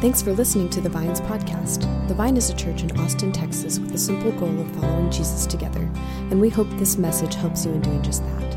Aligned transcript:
Thanks 0.00 0.22
for 0.22 0.32
listening 0.32 0.70
to 0.70 0.80
the 0.80 0.88
Vines 0.88 1.20
podcast. 1.22 1.80
The 2.06 2.14
Vine 2.14 2.36
is 2.36 2.50
a 2.50 2.54
church 2.54 2.84
in 2.84 3.00
Austin, 3.00 3.32
Texas, 3.32 3.80
with 3.80 3.90
the 3.90 3.98
simple 3.98 4.30
goal 4.30 4.60
of 4.60 4.70
following 4.76 5.10
Jesus 5.10 5.44
together, 5.44 5.90
and 6.30 6.40
we 6.40 6.48
hope 6.48 6.68
this 6.70 6.96
message 6.96 7.34
helps 7.34 7.66
you 7.66 7.72
in 7.72 7.80
doing 7.80 8.00
just 8.00 8.22
that. 8.22 8.56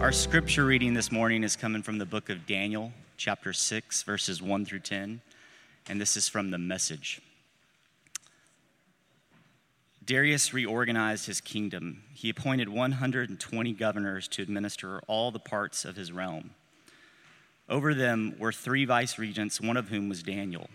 Our 0.00 0.12
scripture 0.12 0.64
reading 0.64 0.94
this 0.94 1.10
morning 1.10 1.42
is 1.42 1.56
coming 1.56 1.82
from 1.82 1.98
the 1.98 2.06
book 2.06 2.30
of 2.30 2.46
Daniel, 2.46 2.92
chapter 3.16 3.52
6, 3.52 4.04
verses 4.04 4.40
1 4.40 4.64
through 4.64 4.78
10, 4.78 5.20
and 5.88 6.00
this 6.00 6.16
is 6.16 6.28
from 6.28 6.52
the 6.52 6.58
message. 6.58 7.20
Darius 10.04 10.54
reorganized 10.54 11.26
his 11.26 11.40
kingdom. 11.40 12.04
He 12.14 12.30
appointed 12.30 12.68
120 12.68 13.72
governors 13.72 14.28
to 14.28 14.40
administer 14.42 15.00
all 15.08 15.32
the 15.32 15.40
parts 15.40 15.84
of 15.84 15.96
his 15.96 16.12
realm. 16.12 16.52
Over 17.68 17.94
them 17.94 18.34
were 18.38 18.52
three 18.52 18.84
vice 18.84 19.18
regents, 19.18 19.60
one 19.60 19.76
of 19.76 19.88
whom 19.88 20.08
was 20.08 20.22
Daniel. 20.22 20.68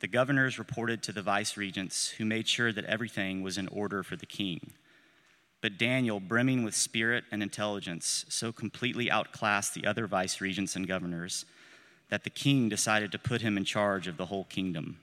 The 0.00 0.08
governors 0.08 0.58
reported 0.58 1.02
to 1.02 1.12
the 1.12 1.22
vice 1.22 1.56
regents, 1.56 2.08
who 2.08 2.24
made 2.24 2.48
sure 2.48 2.72
that 2.72 2.86
everything 2.86 3.42
was 3.42 3.58
in 3.58 3.68
order 3.68 4.02
for 4.02 4.16
the 4.16 4.26
king. 4.26 4.72
But 5.60 5.76
Daniel, 5.76 6.20
brimming 6.20 6.64
with 6.64 6.74
spirit 6.74 7.24
and 7.30 7.42
intelligence, 7.42 8.24
so 8.30 8.50
completely 8.50 9.10
outclassed 9.10 9.74
the 9.74 9.86
other 9.86 10.06
vice 10.06 10.40
regents 10.40 10.74
and 10.74 10.88
governors 10.88 11.44
that 12.08 12.24
the 12.24 12.30
king 12.30 12.70
decided 12.70 13.12
to 13.12 13.18
put 13.18 13.42
him 13.42 13.58
in 13.58 13.64
charge 13.64 14.06
of 14.08 14.16
the 14.16 14.26
whole 14.26 14.44
kingdom. 14.44 14.98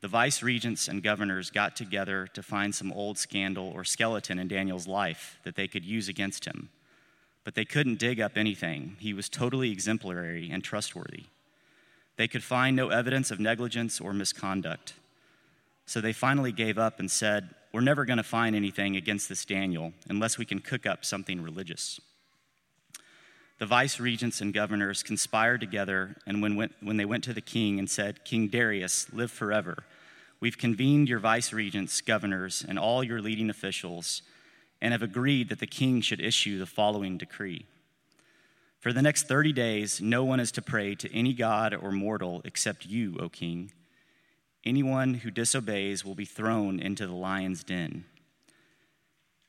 The 0.00 0.08
vice 0.08 0.42
regents 0.42 0.88
and 0.88 1.02
governors 1.02 1.50
got 1.50 1.76
together 1.76 2.26
to 2.32 2.42
find 2.42 2.74
some 2.74 2.92
old 2.92 3.18
scandal 3.18 3.70
or 3.74 3.84
skeleton 3.84 4.38
in 4.38 4.48
Daniel's 4.48 4.86
life 4.86 5.38
that 5.44 5.54
they 5.54 5.68
could 5.68 5.84
use 5.84 6.08
against 6.08 6.46
him 6.46 6.70
but 7.44 7.54
they 7.54 7.64
couldn't 7.64 7.98
dig 7.98 8.20
up 8.20 8.36
anything. 8.36 8.96
He 8.98 9.12
was 9.12 9.28
totally 9.28 9.70
exemplary 9.70 10.50
and 10.50 10.62
trustworthy. 10.62 11.24
They 12.16 12.28
could 12.28 12.44
find 12.44 12.76
no 12.76 12.90
evidence 12.90 13.30
of 13.30 13.40
negligence 13.40 14.00
or 14.00 14.12
misconduct. 14.12 14.94
So 15.86 16.00
they 16.00 16.12
finally 16.12 16.52
gave 16.52 16.78
up 16.78 17.00
and 17.00 17.10
said, 17.10 17.54
We're 17.72 17.80
never 17.80 18.04
going 18.04 18.18
to 18.18 18.22
find 18.22 18.54
anything 18.54 18.94
against 18.94 19.28
this 19.28 19.44
Daniel 19.44 19.92
unless 20.08 20.38
we 20.38 20.44
can 20.44 20.60
cook 20.60 20.86
up 20.86 21.04
something 21.04 21.42
religious. 21.42 21.98
The 23.58 23.66
vice 23.66 24.00
regents 24.00 24.40
and 24.40 24.54
governors 24.54 25.02
conspired 25.02 25.60
together, 25.60 26.16
and 26.26 26.40
when, 26.40 26.56
went, 26.56 26.72
when 26.80 26.96
they 26.96 27.04
went 27.04 27.24
to 27.24 27.34
the 27.34 27.42
king 27.42 27.78
and 27.78 27.90
said, 27.90 28.24
King 28.24 28.48
Darius, 28.48 29.12
live 29.12 29.30
forever, 29.30 29.84
we've 30.40 30.56
convened 30.56 31.08
your 31.08 31.18
vice 31.18 31.52
regents, 31.52 32.00
governors, 32.00 32.64
and 32.66 32.78
all 32.78 33.04
your 33.04 33.20
leading 33.20 33.50
officials 33.50 34.22
and 34.80 34.92
have 34.92 35.02
agreed 35.02 35.48
that 35.48 35.60
the 35.60 35.66
king 35.66 36.00
should 36.00 36.20
issue 36.20 36.58
the 36.58 36.66
following 36.66 37.18
decree. 37.18 37.66
For 38.78 38.92
the 38.92 39.02
next 39.02 39.28
30 39.28 39.52
days, 39.52 40.00
no 40.00 40.24
one 40.24 40.40
is 40.40 40.50
to 40.52 40.62
pray 40.62 40.94
to 40.94 41.14
any 41.14 41.34
god 41.34 41.74
or 41.74 41.92
mortal 41.92 42.40
except 42.44 42.86
you, 42.86 43.18
O 43.20 43.28
king. 43.28 43.72
Anyone 44.64 45.14
who 45.14 45.30
disobeys 45.30 46.04
will 46.04 46.14
be 46.14 46.24
thrown 46.24 46.80
into 46.80 47.06
the 47.06 47.14
lion's 47.14 47.62
den. 47.62 48.04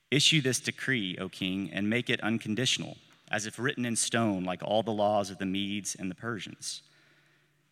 Issue 0.09 0.41
this 0.41 0.59
decree, 0.59 1.17
O 1.17 1.29
king, 1.29 1.69
and 1.71 1.89
make 1.89 2.09
it 2.09 2.19
unconditional, 2.21 2.97
as 3.31 3.45
if 3.45 3.57
written 3.57 3.85
in 3.85 3.95
stone, 3.95 4.43
like 4.43 4.61
all 4.61 4.83
the 4.83 4.91
laws 4.91 5.29
of 5.29 5.37
the 5.37 5.45
Medes 5.45 5.95
and 5.95 6.11
the 6.11 6.15
Persians. 6.15 6.81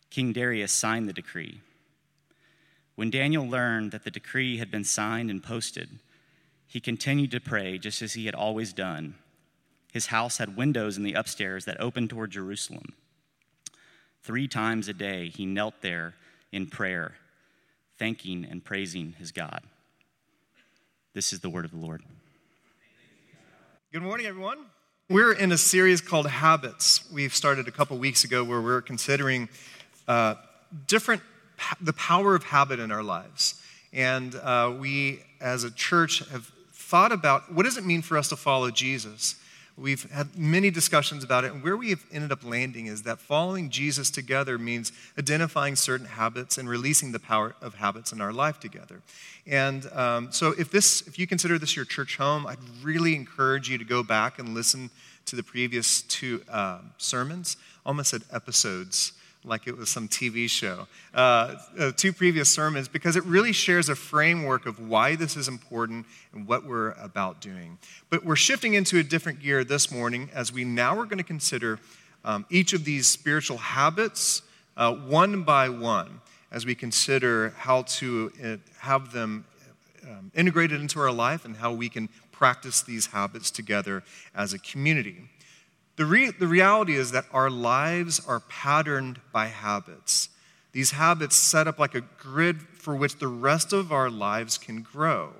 King 0.08 0.32
Darius 0.32 0.72
signed 0.72 1.08
the 1.08 1.12
decree. 1.12 1.60
When 2.94 3.10
Daniel 3.10 3.46
learned 3.46 3.92
that 3.92 4.04
the 4.04 4.10
decree 4.10 4.58
had 4.58 4.70
been 4.70 4.84
signed 4.84 5.30
and 5.30 5.42
posted, 5.42 5.98
he 6.70 6.78
continued 6.78 7.32
to 7.32 7.40
pray 7.40 7.78
just 7.78 8.00
as 8.00 8.12
he 8.12 8.26
had 8.26 8.34
always 8.36 8.72
done. 8.72 9.16
His 9.92 10.06
house 10.06 10.38
had 10.38 10.56
windows 10.56 10.96
in 10.96 11.02
the 11.02 11.14
upstairs 11.14 11.64
that 11.64 11.80
opened 11.80 12.10
toward 12.10 12.30
Jerusalem. 12.30 12.94
Three 14.22 14.46
times 14.46 14.86
a 14.86 14.92
day, 14.92 15.30
he 15.30 15.46
knelt 15.46 15.74
there 15.80 16.14
in 16.52 16.68
prayer, 16.68 17.14
thanking 17.98 18.46
and 18.48 18.64
praising 18.64 19.16
his 19.18 19.32
God. 19.32 19.62
This 21.12 21.32
is 21.32 21.40
the 21.40 21.50
word 21.50 21.64
of 21.64 21.72
the 21.72 21.76
Lord. 21.76 22.04
Good 23.92 24.02
morning, 24.02 24.26
everyone. 24.26 24.58
We're 25.08 25.32
in 25.32 25.50
a 25.50 25.58
series 25.58 26.00
called 26.00 26.28
Habits. 26.28 27.10
We've 27.12 27.34
started 27.34 27.66
a 27.66 27.72
couple 27.72 27.98
weeks 27.98 28.22
ago 28.22 28.44
where 28.44 28.60
we're 28.60 28.80
considering 28.80 29.48
uh, 30.06 30.36
different, 30.86 31.22
the 31.80 31.94
power 31.94 32.36
of 32.36 32.44
habit 32.44 32.78
in 32.78 32.92
our 32.92 33.02
lives. 33.02 33.60
And 33.92 34.36
uh, 34.36 34.72
we, 34.78 35.24
as 35.40 35.64
a 35.64 35.70
church, 35.72 36.20
have 36.28 36.52
thought 36.90 37.12
about 37.12 37.52
what 37.52 37.62
does 37.62 37.76
it 37.76 37.86
mean 37.86 38.02
for 38.02 38.18
us 38.18 38.28
to 38.28 38.36
follow 38.36 38.68
Jesus? 38.72 39.36
We've 39.78 40.10
had 40.10 40.36
many 40.36 40.70
discussions 40.70 41.22
about 41.22 41.44
it, 41.44 41.52
and 41.52 41.62
where 41.62 41.76
we 41.76 41.90
have 41.90 42.04
ended 42.12 42.32
up 42.32 42.44
landing 42.44 42.86
is 42.86 43.04
that 43.04 43.20
following 43.20 43.70
Jesus 43.70 44.10
together 44.10 44.58
means 44.58 44.90
identifying 45.16 45.76
certain 45.76 46.06
habits 46.06 46.58
and 46.58 46.68
releasing 46.68 47.12
the 47.12 47.20
power 47.20 47.54
of 47.62 47.74
habits 47.74 48.12
in 48.12 48.20
our 48.20 48.32
life 48.32 48.58
together. 48.58 49.02
And 49.46 49.86
um, 49.92 50.32
so, 50.32 50.52
if 50.58 50.72
this, 50.72 51.06
if 51.06 51.16
you 51.16 51.28
consider 51.28 51.60
this 51.60 51.76
your 51.76 51.84
church 51.84 52.16
home, 52.16 52.44
I'd 52.44 52.58
really 52.82 53.14
encourage 53.14 53.70
you 53.70 53.78
to 53.78 53.84
go 53.84 54.02
back 54.02 54.40
and 54.40 54.52
listen 54.52 54.90
to 55.26 55.36
the 55.36 55.44
previous 55.44 56.02
two 56.02 56.42
uh, 56.50 56.80
sermons, 56.98 57.56
almost 57.86 58.10
said 58.10 58.22
episodes 58.32 59.12
like 59.44 59.66
it 59.66 59.76
was 59.76 59.88
some 59.88 60.06
TV 60.06 60.48
show, 60.48 60.86
uh, 61.14 61.54
uh, 61.78 61.92
two 61.96 62.12
previous 62.12 62.50
sermons, 62.50 62.88
because 62.88 63.16
it 63.16 63.24
really 63.24 63.52
shares 63.52 63.88
a 63.88 63.94
framework 63.94 64.66
of 64.66 64.78
why 64.88 65.16
this 65.16 65.36
is 65.36 65.48
important 65.48 66.04
and 66.34 66.46
what 66.46 66.64
we're 66.64 66.92
about 66.92 67.40
doing. 67.40 67.78
But 68.10 68.24
we're 68.24 68.36
shifting 68.36 68.74
into 68.74 68.98
a 68.98 69.02
different 69.02 69.40
gear 69.40 69.64
this 69.64 69.90
morning 69.90 70.28
as 70.34 70.52
we 70.52 70.64
now 70.64 70.98
are 70.98 71.04
going 71.04 71.18
to 71.18 71.24
consider 71.24 71.78
um, 72.24 72.44
each 72.50 72.74
of 72.74 72.84
these 72.84 73.06
spiritual 73.06 73.56
habits 73.56 74.42
uh, 74.76 74.94
one 74.94 75.42
by 75.42 75.68
one 75.68 76.20
as 76.52 76.66
we 76.66 76.74
consider 76.74 77.50
how 77.56 77.82
to 77.82 78.32
uh, 78.44 78.56
have 78.78 79.12
them 79.12 79.44
um, 80.04 80.30
integrated 80.34 80.80
into 80.80 81.00
our 81.00 81.12
life 81.12 81.44
and 81.44 81.56
how 81.56 81.72
we 81.72 81.88
can 81.88 82.08
practice 82.32 82.82
these 82.82 83.06
habits 83.06 83.50
together 83.50 84.02
as 84.34 84.52
a 84.52 84.58
community. 84.58 85.28
The, 86.00 86.06
re- 86.06 86.30
the 86.30 86.46
reality 86.46 86.94
is 86.94 87.10
that 87.10 87.26
our 87.30 87.50
lives 87.50 88.26
are 88.26 88.40
patterned 88.40 89.20
by 89.32 89.48
habits. 89.48 90.30
These 90.72 90.92
habits 90.92 91.36
set 91.36 91.68
up 91.68 91.78
like 91.78 91.94
a 91.94 92.00
grid 92.00 92.62
for 92.62 92.96
which 92.96 93.18
the 93.18 93.28
rest 93.28 93.74
of 93.74 93.92
our 93.92 94.08
lives 94.08 94.56
can 94.56 94.80
grow. 94.80 95.34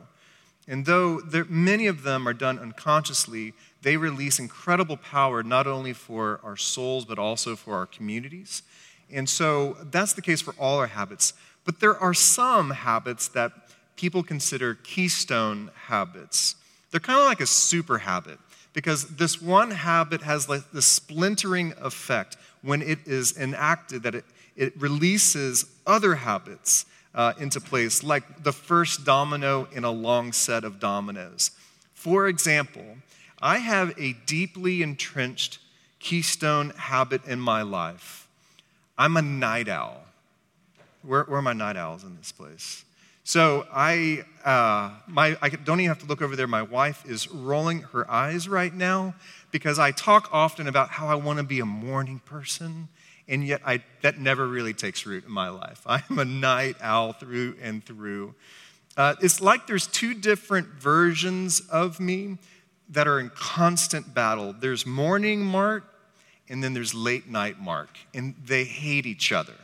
And 0.68 0.84
though 0.84 1.18
there, 1.22 1.46
many 1.46 1.86
of 1.86 2.02
them 2.02 2.28
are 2.28 2.34
done 2.34 2.58
unconsciously, 2.58 3.54
they 3.80 3.96
release 3.96 4.38
incredible 4.38 4.98
power 4.98 5.42
not 5.42 5.66
only 5.66 5.94
for 5.94 6.40
our 6.44 6.58
souls, 6.58 7.06
but 7.06 7.18
also 7.18 7.56
for 7.56 7.74
our 7.74 7.86
communities. 7.86 8.62
And 9.10 9.30
so 9.30 9.78
that's 9.90 10.12
the 10.12 10.20
case 10.20 10.42
for 10.42 10.54
all 10.58 10.76
our 10.76 10.88
habits. 10.88 11.32
But 11.64 11.80
there 11.80 11.96
are 11.96 12.12
some 12.12 12.68
habits 12.68 13.28
that 13.28 13.52
people 13.96 14.22
consider 14.22 14.74
keystone 14.74 15.70
habits. 15.86 16.56
They're 16.90 17.00
kind 17.00 17.18
of 17.18 17.24
like 17.24 17.40
a 17.40 17.46
super 17.46 17.96
habit 17.96 18.38
because 18.72 19.16
this 19.16 19.40
one 19.40 19.70
habit 19.70 20.22
has 20.22 20.48
like 20.48 20.70
the 20.72 20.82
splintering 20.82 21.74
effect 21.80 22.36
when 22.62 22.82
it 22.82 22.98
is 23.06 23.36
enacted 23.36 24.02
that 24.02 24.14
it, 24.14 24.24
it 24.56 24.80
releases 24.80 25.66
other 25.86 26.16
habits 26.16 26.86
uh, 27.14 27.32
into 27.38 27.60
place, 27.60 28.02
like 28.02 28.42
the 28.42 28.52
first 28.52 29.04
domino 29.04 29.66
in 29.72 29.84
a 29.84 29.90
long 29.90 30.32
set 30.32 30.64
of 30.64 30.78
dominoes. 30.78 31.50
For 31.94 32.28
example, 32.28 32.98
I 33.42 33.58
have 33.58 33.98
a 33.98 34.12
deeply 34.26 34.82
entrenched 34.82 35.58
keystone 35.98 36.70
habit 36.70 37.24
in 37.26 37.40
my 37.40 37.62
life. 37.62 38.28
I'm 38.96 39.16
a 39.16 39.22
night 39.22 39.68
owl. 39.68 40.02
Where, 41.02 41.24
where 41.24 41.38
are 41.38 41.42
my 41.42 41.54
night 41.54 41.76
owls 41.76 42.04
in 42.04 42.16
this 42.16 42.32
place? 42.32 42.84
So 43.30 43.64
I, 43.72 44.24
uh, 44.44 44.90
my, 45.06 45.36
I 45.40 45.50
don't 45.50 45.78
even 45.78 45.86
have 45.90 46.00
to 46.00 46.06
look 46.06 46.20
over 46.20 46.34
there. 46.34 46.48
My 46.48 46.62
wife 46.62 47.08
is 47.08 47.30
rolling 47.30 47.82
her 47.82 48.10
eyes 48.10 48.48
right 48.48 48.74
now 48.74 49.14
because 49.52 49.78
I 49.78 49.92
talk 49.92 50.30
often 50.32 50.66
about 50.66 50.88
how 50.88 51.06
I 51.06 51.14
want 51.14 51.38
to 51.38 51.44
be 51.44 51.60
a 51.60 51.64
morning 51.64 52.20
person, 52.24 52.88
and 53.28 53.46
yet 53.46 53.60
I, 53.64 53.84
that 54.02 54.18
never 54.18 54.48
really 54.48 54.74
takes 54.74 55.06
root 55.06 55.26
in 55.26 55.30
my 55.30 55.48
life. 55.48 55.80
I'm 55.86 56.18
a 56.18 56.24
night 56.24 56.74
owl 56.80 57.12
through 57.12 57.54
and 57.62 57.84
through. 57.84 58.34
Uh, 58.96 59.14
it's 59.22 59.40
like 59.40 59.68
there's 59.68 59.86
two 59.86 60.12
different 60.12 60.66
versions 60.66 61.60
of 61.70 62.00
me 62.00 62.36
that 62.88 63.06
are 63.06 63.20
in 63.20 63.30
constant 63.30 64.12
battle. 64.12 64.52
There's 64.58 64.84
morning 64.84 65.44
Mark, 65.44 65.84
and 66.48 66.64
then 66.64 66.74
there's 66.74 66.94
late 66.94 67.28
night 67.28 67.60
Mark, 67.60 67.96
and 68.12 68.34
they 68.44 68.64
hate 68.64 69.06
each 69.06 69.30
other. 69.30 69.54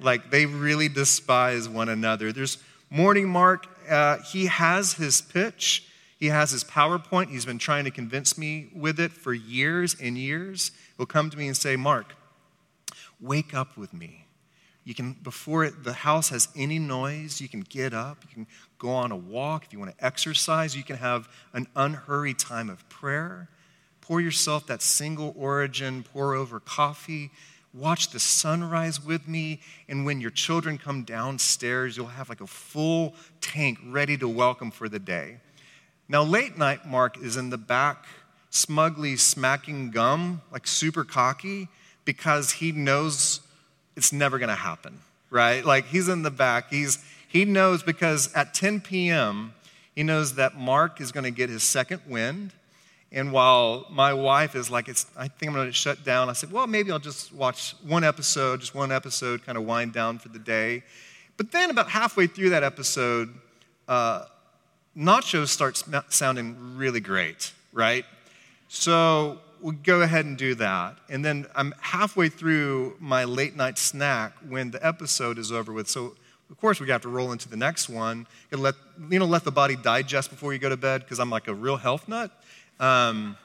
Like 0.00 0.32
they 0.32 0.44
really 0.44 0.88
despise 0.88 1.68
one 1.68 1.88
another. 1.88 2.32
There's 2.32 2.58
Morning 2.96 3.28
Mark, 3.28 3.66
uh, 3.90 4.16
he 4.20 4.46
has 4.46 4.94
his 4.94 5.20
pitch, 5.20 5.86
he 6.18 6.28
has 6.28 6.50
his 6.50 6.64
PowerPoint. 6.64 7.28
He's 7.28 7.44
been 7.44 7.58
trying 7.58 7.84
to 7.84 7.90
convince 7.90 8.38
me 8.38 8.70
with 8.74 8.98
it 8.98 9.12
for 9.12 9.34
years 9.34 9.94
and 10.00 10.16
years. 10.16 10.70
He'll 10.96 11.04
come 11.04 11.28
to 11.28 11.36
me 11.36 11.46
and 11.46 11.54
say, 11.54 11.76
Mark, 11.76 12.14
wake 13.20 13.52
up 13.52 13.76
with 13.76 13.92
me. 13.92 14.24
You 14.84 14.94
can, 14.94 15.12
before 15.22 15.62
it, 15.66 15.84
the 15.84 15.92
house 15.92 16.30
has 16.30 16.48
any 16.56 16.78
noise, 16.78 17.38
you 17.38 17.50
can 17.50 17.60
get 17.60 17.92
up, 17.92 18.24
you 18.26 18.32
can 18.32 18.46
go 18.78 18.88
on 18.88 19.12
a 19.12 19.16
walk. 19.16 19.66
If 19.66 19.74
you 19.74 19.78
want 19.78 19.94
to 19.94 20.02
exercise, 20.02 20.74
you 20.74 20.82
can 20.82 20.96
have 20.96 21.28
an 21.52 21.66
unhurried 21.76 22.38
time 22.38 22.70
of 22.70 22.88
prayer. 22.88 23.50
Pour 24.00 24.22
yourself 24.22 24.68
that 24.68 24.80
single 24.80 25.34
origin, 25.36 26.02
pour 26.02 26.34
over 26.34 26.60
coffee. 26.60 27.30
Watch 27.76 28.10
the 28.10 28.18
sunrise 28.18 29.04
with 29.04 29.28
me. 29.28 29.60
And 29.88 30.04
when 30.04 30.20
your 30.20 30.30
children 30.30 30.78
come 30.78 31.04
downstairs, 31.04 31.96
you'll 31.96 32.06
have 32.06 32.28
like 32.28 32.40
a 32.40 32.46
full 32.46 33.14
tank 33.40 33.78
ready 33.86 34.16
to 34.18 34.28
welcome 34.28 34.70
for 34.70 34.88
the 34.88 34.98
day. 34.98 35.38
Now, 36.08 36.22
late 36.22 36.56
night 36.56 36.86
Mark 36.86 37.18
is 37.22 37.36
in 37.36 37.50
the 37.50 37.58
back, 37.58 38.06
smugly 38.50 39.16
smacking 39.16 39.90
gum, 39.90 40.40
like 40.52 40.66
super 40.66 41.04
cocky, 41.04 41.68
because 42.04 42.52
he 42.52 42.72
knows 42.72 43.40
it's 43.96 44.12
never 44.12 44.38
to 44.50 44.54
happen, 44.54 45.00
right? 45.30 45.64
Like 45.64 45.86
he's 45.86 46.08
in 46.08 46.22
the 46.22 46.30
back. 46.30 46.70
He's, 46.70 47.04
he 47.28 47.44
knows 47.44 47.82
because 47.82 48.32
at 48.34 48.54
10 48.54 48.80
p.m., 48.80 49.52
he 49.94 50.02
knows 50.02 50.34
that 50.34 50.56
Mark 50.56 51.00
is 51.00 51.10
to 51.24 51.30
get 51.30 51.48
his 51.48 51.62
second 51.62 52.02
wind. 52.06 52.52
And 53.12 53.32
while 53.32 53.86
my 53.90 54.12
wife 54.12 54.54
is 54.54 54.70
like, 54.70 54.88
it's, 54.88 55.06
I 55.16 55.28
think 55.28 55.50
I'm 55.50 55.54
going 55.54 55.68
to 55.68 55.72
shut 55.72 56.04
down, 56.04 56.28
I 56.28 56.32
said, 56.32 56.50
well, 56.50 56.66
maybe 56.66 56.90
I'll 56.90 56.98
just 56.98 57.32
watch 57.32 57.74
one 57.86 58.04
episode, 58.04 58.60
just 58.60 58.74
one 58.74 58.90
episode, 58.90 59.44
kind 59.46 59.56
of 59.56 59.64
wind 59.64 59.92
down 59.92 60.18
for 60.18 60.28
the 60.28 60.38
day. 60.38 60.82
But 61.36 61.52
then 61.52 61.70
about 61.70 61.88
halfway 61.88 62.26
through 62.26 62.50
that 62.50 62.64
episode, 62.64 63.32
uh, 63.88 64.24
nachos 64.96 65.48
start 65.48 65.76
sm- 65.76 65.96
sounding 66.08 66.76
really 66.76 67.00
great, 67.00 67.52
right? 67.72 68.04
So 68.68 69.38
we 69.60 69.74
go 69.74 70.02
ahead 70.02 70.24
and 70.24 70.36
do 70.36 70.54
that. 70.56 70.96
And 71.08 71.24
then 71.24 71.46
I'm 71.54 71.74
halfway 71.80 72.28
through 72.28 72.96
my 72.98 73.24
late 73.24 73.56
night 73.56 73.78
snack 73.78 74.32
when 74.48 74.70
the 74.70 74.84
episode 74.84 75.38
is 75.38 75.52
over 75.52 75.72
with. 75.72 75.88
So 75.88 76.16
of 76.50 76.60
course 76.60 76.80
we 76.80 76.88
have 76.88 77.02
to 77.02 77.08
roll 77.08 77.32
into 77.32 77.48
the 77.48 77.56
next 77.56 77.88
one. 77.88 78.26
You 78.50 78.58
let 78.58 78.74
you 79.10 79.18
know 79.18 79.26
let 79.26 79.44
the 79.44 79.52
body 79.52 79.76
digest 79.76 80.30
before 80.30 80.52
you 80.52 80.58
go 80.58 80.68
to 80.68 80.76
bed 80.76 81.02
because 81.02 81.18
I'm 81.18 81.30
like 81.30 81.48
a 81.48 81.54
real 81.54 81.76
health 81.76 82.08
nut. 82.08 82.30
Um, 82.78 83.36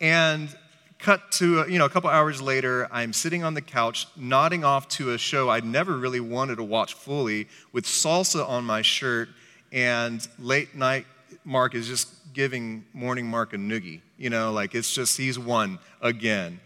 and 0.00 0.54
cut 0.98 1.30
to 1.32 1.64
you 1.68 1.78
know 1.78 1.84
a 1.84 1.90
couple 1.90 2.10
hours 2.10 2.42
later, 2.42 2.88
I'm 2.90 3.12
sitting 3.12 3.44
on 3.44 3.54
the 3.54 3.62
couch 3.62 4.06
nodding 4.16 4.64
off 4.64 4.88
to 4.90 5.12
a 5.12 5.18
show 5.18 5.48
I'd 5.48 5.64
never 5.64 5.96
really 5.96 6.20
wanted 6.20 6.56
to 6.56 6.64
watch 6.64 6.94
fully 6.94 7.48
with 7.72 7.84
salsa 7.84 8.46
on 8.48 8.64
my 8.64 8.82
shirt 8.82 9.28
and 9.72 10.26
late 10.38 10.74
night 10.74 11.06
Mark 11.44 11.74
is 11.74 11.88
just 11.88 12.32
giving 12.32 12.84
morning 12.92 13.26
Mark 13.26 13.52
a 13.52 13.56
noogie. 13.56 14.00
You 14.16 14.30
know, 14.30 14.52
like 14.52 14.74
it's 14.74 14.92
just 14.92 15.16
he's 15.16 15.38
won 15.38 15.78
again. 16.00 16.60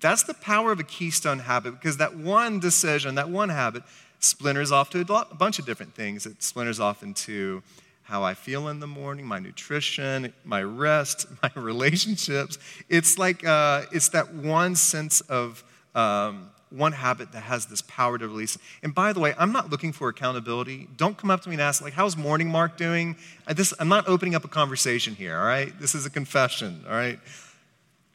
That's 0.00 0.24
the 0.24 0.34
power 0.34 0.72
of 0.72 0.80
a 0.80 0.84
keystone 0.84 1.38
habit 1.38 1.72
because 1.72 1.98
that 1.98 2.16
one 2.16 2.58
decision, 2.58 3.14
that 3.14 3.28
one 3.28 3.48
habit, 3.48 3.84
splinters 4.24 4.72
off 4.72 4.90
to 4.90 5.00
a 5.00 5.34
bunch 5.34 5.58
of 5.58 5.66
different 5.66 5.94
things. 5.94 6.26
It 6.26 6.42
splinters 6.42 6.80
off 6.80 7.02
into 7.02 7.62
how 8.02 8.22
I 8.22 8.34
feel 8.34 8.68
in 8.68 8.80
the 8.80 8.86
morning, 8.86 9.26
my 9.26 9.38
nutrition, 9.38 10.32
my 10.44 10.62
rest, 10.62 11.26
my 11.42 11.50
relationships. 11.54 12.58
It's 12.88 13.18
like 13.18 13.46
uh, 13.46 13.82
it's 13.92 14.10
that 14.10 14.34
one 14.34 14.76
sense 14.76 15.20
of 15.22 15.64
um, 15.94 16.50
one 16.70 16.92
habit 16.92 17.32
that 17.32 17.42
has 17.42 17.66
this 17.66 17.82
power 17.82 18.18
to 18.18 18.26
release. 18.26 18.58
And 18.82 18.94
by 18.94 19.12
the 19.12 19.20
way, 19.20 19.34
I'm 19.38 19.52
not 19.52 19.70
looking 19.70 19.92
for 19.92 20.08
accountability. 20.08 20.88
Don't 20.96 21.16
come 21.16 21.30
up 21.30 21.42
to 21.42 21.48
me 21.48 21.54
and 21.54 21.62
ask, 21.62 21.82
like, 21.82 21.92
how's 21.92 22.16
morning 22.16 22.48
Mark 22.48 22.76
doing? 22.76 23.16
I, 23.46 23.52
this, 23.52 23.72
I'm 23.78 23.88
not 23.88 24.08
opening 24.08 24.34
up 24.34 24.44
a 24.44 24.48
conversation 24.48 25.14
here, 25.14 25.38
all 25.38 25.46
right? 25.46 25.78
This 25.78 25.94
is 25.94 26.04
a 26.04 26.10
confession, 26.10 26.84
all 26.88 26.94
right? 26.94 27.20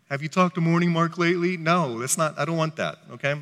Have 0.10 0.22
you 0.22 0.28
talked 0.28 0.56
to 0.56 0.62
morning 0.62 0.92
Mark 0.92 1.18
lately? 1.18 1.56
No, 1.56 2.00
that's 2.00 2.18
not, 2.18 2.38
I 2.38 2.46
don't 2.46 2.58
want 2.58 2.76
that, 2.76 2.98
okay? 3.12 3.36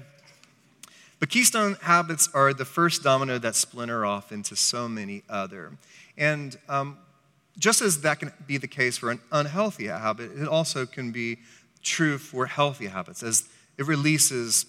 But 1.20 1.30
keystone 1.30 1.78
habits 1.82 2.30
are 2.34 2.54
the 2.54 2.66
first 2.66 3.04
domino 3.04 3.40
that 3.40 3.56
splinter 3.56 4.06
off 4.06 4.32
into 4.32 4.56
so 4.56 4.88
many 4.88 5.24
other. 5.30 5.72
And 6.18 6.58
um, 6.70 6.98
just 7.58 7.82
as 7.82 8.02
that 8.02 8.20
can 8.20 8.32
be 8.46 8.58
the 8.58 8.68
case 8.68 8.98
for 8.98 9.10
an 9.10 9.20
unhealthy 9.32 9.88
habit, 9.88 10.32
it 10.38 10.48
also 10.48 10.86
can 10.86 11.12
be 11.12 11.40
true 11.82 12.18
for 12.18 12.46
healthy 12.46 12.88
habits 12.88 13.24
as 13.24 13.50
it 13.78 13.88
releases 13.88 14.66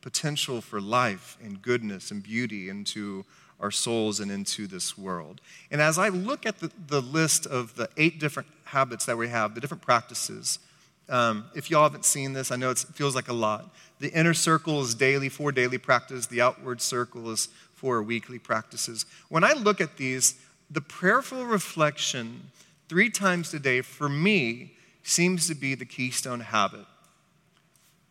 potential 0.00 0.60
for 0.60 0.80
life 0.80 1.36
and 1.42 1.60
goodness 1.60 2.10
and 2.10 2.22
beauty 2.22 2.68
into 2.68 3.24
our 3.58 3.70
souls 3.70 4.20
and 4.20 4.30
into 4.30 4.66
this 4.66 4.96
world. 4.96 5.40
And 5.70 5.82
as 5.82 5.98
I 5.98 6.08
look 6.08 6.46
at 6.46 6.58
the, 6.60 6.70
the 6.86 7.02
list 7.02 7.46
of 7.46 7.74
the 7.76 7.90
eight 7.98 8.18
different 8.18 8.48
habits 8.64 9.04
that 9.04 9.18
we 9.18 9.28
have, 9.28 9.54
the 9.54 9.60
different 9.60 9.82
practices, 9.82 10.58
um, 11.10 11.44
if 11.54 11.70
y'all 11.70 11.82
haven't 11.82 12.04
seen 12.04 12.32
this, 12.32 12.50
I 12.50 12.56
know 12.56 12.70
it 12.70 12.78
feels 12.94 13.14
like 13.14 13.28
a 13.28 13.34
lot. 13.34 13.74
The 14.00 14.12
inner 14.12 14.34
circle 14.34 14.80
is 14.80 14.94
daily, 14.94 15.28
for 15.28 15.52
daily 15.52 15.78
practice. 15.78 16.26
The 16.26 16.40
outward 16.40 16.80
circle 16.80 17.30
is 17.30 17.48
four 17.74 18.02
weekly 18.02 18.38
practices. 18.38 19.04
When 19.28 19.44
I 19.44 19.52
look 19.52 19.80
at 19.80 19.98
these, 19.98 20.34
the 20.70 20.80
prayerful 20.80 21.44
reflection 21.44 22.50
three 22.88 23.10
times 23.10 23.52
a 23.54 23.58
day 23.58 23.82
for 23.82 24.08
me 24.08 24.72
seems 25.02 25.46
to 25.48 25.54
be 25.54 25.74
the 25.74 25.84
keystone 25.84 26.40
habit 26.40 26.86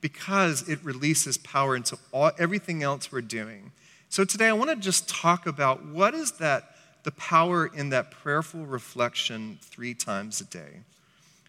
because 0.02 0.68
it 0.70 0.84
releases 0.84 1.38
power 1.38 1.76
into 1.76 1.98
all, 2.12 2.32
everything 2.38 2.84
else 2.84 3.12
we're 3.12 3.22
doing. 3.22 3.72
So 4.10 4.24
today 4.24 4.48
I 4.48 4.54
want 4.54 4.70
to 4.70 4.76
just 4.76 5.10
talk 5.10 5.46
about 5.46 5.86
what 5.86 6.14
is 6.14 6.34
that 6.34 6.76
the 7.04 7.12
power 7.12 7.68
in 7.68 7.90
that 7.90 8.12
prayerful 8.12 8.66
reflection 8.66 9.58
three 9.62 9.94
times 9.94 10.42
a 10.42 10.46
day. 10.46 10.82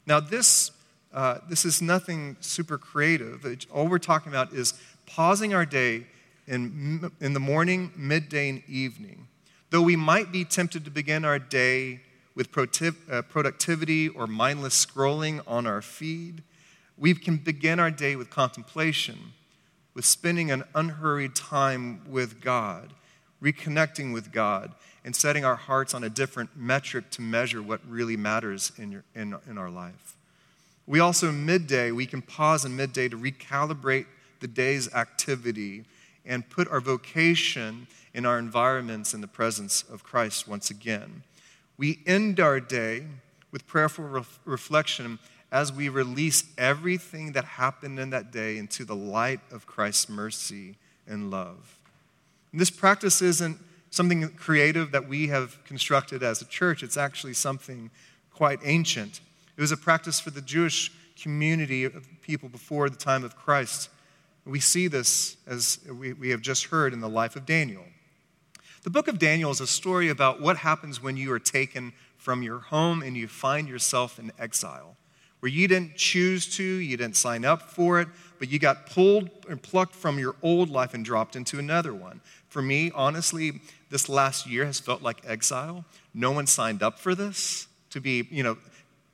Now 0.07 0.21
this 0.21 0.71
uh, 1.13 1.39
this 1.49 1.65
is 1.65 1.83
nothing 1.83 2.37
super 2.41 2.79
creative. 2.79 3.45
It, 3.45 3.67
all 3.71 3.89
we're 3.89 3.99
talking 3.99 4.31
about 4.31 4.53
is 4.53 4.75
pausing 5.07 5.53
our 5.55 5.67
day 5.67 6.07
in, 6.47 7.11
in 7.21 7.33
the 7.33 7.41
morning, 7.41 7.93
midday, 7.97 8.49
and 8.49 8.63
evening. 8.69 9.27
Though 9.71 9.83
we 9.83 9.97
might 9.97 10.33
be 10.33 10.45
tempted 10.45 10.85
to 10.85 10.91
begin 10.91 11.25
our 11.25 11.39
day 11.39 12.01
with 12.35 12.57
uh, 12.57 13.23
productivity 13.23 14.09
or 14.09 14.27
mindless 14.27 14.85
scrolling 14.85 15.43
on 15.47 15.67
our 15.67 15.83
feed, 15.83 16.43
we 16.97 17.15
can 17.15 17.37
begin 17.37 17.81
our 17.81 17.91
day 17.91 18.17
with 18.17 18.31
contemplation, 18.31 19.33
with 19.95 20.05
spending 20.05 20.51
an 20.51 20.65
unhurried 20.75 21.35
time 21.35 22.03
with 22.09 22.41
God, 22.41 22.93
reconnecting 23.43 24.13
with 24.13 24.33
God, 24.33 24.75
and 25.05 25.17
setting 25.17 25.45
our 25.45 25.57
hearts 25.57 25.95
on 25.95 26.05
a 26.05 26.11
different 26.11 26.57
metric 26.57 27.11
to 27.11 27.23
measure 27.23 27.63
what 27.63 27.81
really 27.89 28.17
matters 28.17 28.73
in, 28.77 28.93
your, 28.93 29.05
in, 29.15 29.35
in 29.49 29.57
our 29.57 29.71
life. 29.71 30.17
We 30.91 30.99
also, 30.99 31.31
midday, 31.31 31.93
we 31.93 32.05
can 32.05 32.21
pause 32.21 32.65
in 32.65 32.75
midday 32.75 33.09
to 33.11 33.17
recalibrate 33.17 34.07
the 34.41 34.49
day's 34.49 34.93
activity 34.93 35.85
and 36.27 36.51
put 36.51 36.67
our 36.67 36.81
vocation 36.81 37.87
in 38.13 38.27
our 38.27 38.41
environments 38.41 39.15
in 39.15 39.21
the 39.21 39.29
presence 39.29 39.85
of 39.85 40.03
Christ 40.03 40.49
once 40.49 40.69
again. 40.69 41.23
We 41.79 42.01
end 42.09 42.41
our 42.41 42.59
day 42.59 43.07
with 43.53 43.69
prayerful 43.69 44.25
reflection 44.45 45.21
as 45.53 45.73
we 45.73 45.89
release 45.89 46.43
everything 46.59 47.35
that 47.35 47.45
happened 47.45 48.01
in 48.01 48.11
that 48.11 48.33
day 48.33 48.59
into 48.59 48.85
the 48.85 48.97
light 48.97 49.43
of 49.53 49.67
Christ's 49.67 50.09
mercy 50.09 50.75
and 51.07 51.31
love. 51.31 51.79
And 52.51 52.61
this 52.61 52.71
practice 52.71 53.23
isn't 53.23 53.59
something 53.91 54.29
creative 54.31 54.91
that 54.91 55.09
we 55.09 55.29
have 55.29 55.63
constructed 55.63 56.25
as 56.25 56.43
a 56.43 56.47
church, 56.47 56.83
it's 56.83 56.97
actually 56.97 57.35
something 57.35 57.93
quite 58.35 58.59
ancient. 58.65 59.21
It 59.61 59.63
was 59.63 59.73
a 59.73 59.77
practice 59.77 60.19
for 60.19 60.31
the 60.31 60.41
Jewish 60.41 60.91
community 61.21 61.85
of 61.85 62.09
people 62.23 62.49
before 62.49 62.89
the 62.89 62.97
time 62.97 63.25
of 63.25 63.37
Christ. 63.37 63.91
We 64.47 64.59
see 64.59 64.89
this 64.89 65.37
as 65.47 65.81
we, 65.87 66.15
we 66.15 66.31
have 66.31 66.41
just 66.41 66.65
heard 66.65 66.95
in 66.95 67.01
the 67.01 67.11
life 67.11 67.37
of 67.37 67.45
Daniel. 67.45 67.85
The 68.85 68.89
book 68.89 69.07
of 69.07 69.19
Daniel 69.19 69.51
is 69.51 69.61
a 69.61 69.67
story 69.67 70.09
about 70.09 70.41
what 70.41 70.57
happens 70.57 71.03
when 71.03 71.19
you 71.19 71.31
are 71.33 71.39
taken 71.39 71.93
from 72.17 72.43
your 72.43 72.61
home 72.61 73.03
and 73.03 73.19
you 73.19 73.29
find 73.29 73.69
yourself 73.69 74.19
in 74.19 74.33
exile 74.39 74.97
where 75.41 75.51
you 75.51 75.69
didn't 75.69 75.97
choose 75.97 76.47
to, 76.57 76.65
you 76.65 76.97
didn't 76.97 77.17
sign 77.17 77.45
up 77.45 77.63
for 77.63 78.01
it, 78.01 78.09
but 78.39 78.51
you 78.51 78.59
got 78.59 78.87
pulled 78.87 79.29
and 79.49 79.61
plucked 79.61 79.95
from 79.95 80.19
your 80.19 80.37
old 80.43 80.71
life 80.71 80.95
and 80.95 81.05
dropped 81.05 81.35
into 81.37 81.59
another 81.59 81.93
one. 81.93 82.21
For 82.49 82.63
me, 82.63 82.91
honestly, 82.95 83.61
this 83.91 84.09
last 84.09 84.47
year 84.47 84.65
has 84.67 84.81
felt 84.81 85.03
like 85.03 85.23
exile. 85.27 85.85
No 86.15 86.31
one 86.31 86.47
signed 86.47 86.83
up 86.83 86.99
for 86.99 87.15
this 87.15 87.67
to 87.91 88.01
be, 88.01 88.29
you 88.31 88.43
know, 88.43 88.57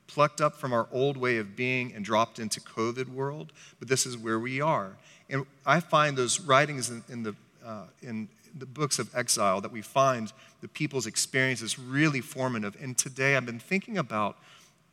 plucked 0.07 0.41
up 0.41 0.57
from 0.57 0.73
our 0.73 0.89
old 0.93 1.17
way 1.17 1.39
of 1.39 1.57
being 1.57 1.93
and 1.95 2.05
dropped 2.05 2.39
into 2.39 2.61
COVID 2.61 3.09
world, 3.09 3.53
but 3.79 3.89
this 3.89 4.07
is 4.07 4.17
where 4.17 4.39
we 4.39 4.61
are. 4.61 4.97
And 5.29 5.47
I 5.65 5.81
find 5.81 6.17
those 6.17 6.41
writings 6.41 6.91
in, 6.91 7.03
in 7.09 7.23
the, 7.23 7.35
uh, 7.65 7.85
in 8.03 8.29
the 8.57 8.67
books 8.67 8.99
of 8.99 9.15
exile 9.15 9.61
that 9.61 9.73
we 9.73 9.83
find 9.83 10.33
the 10.61 10.69
people's 10.69 11.07
experiences 11.07 11.79
really 11.79 12.21
formative. 12.21 12.77
And 12.81 12.97
today 12.97 13.37
I've 13.37 13.47
been 13.47 13.59
thinking 13.59 13.99
about 13.99 14.39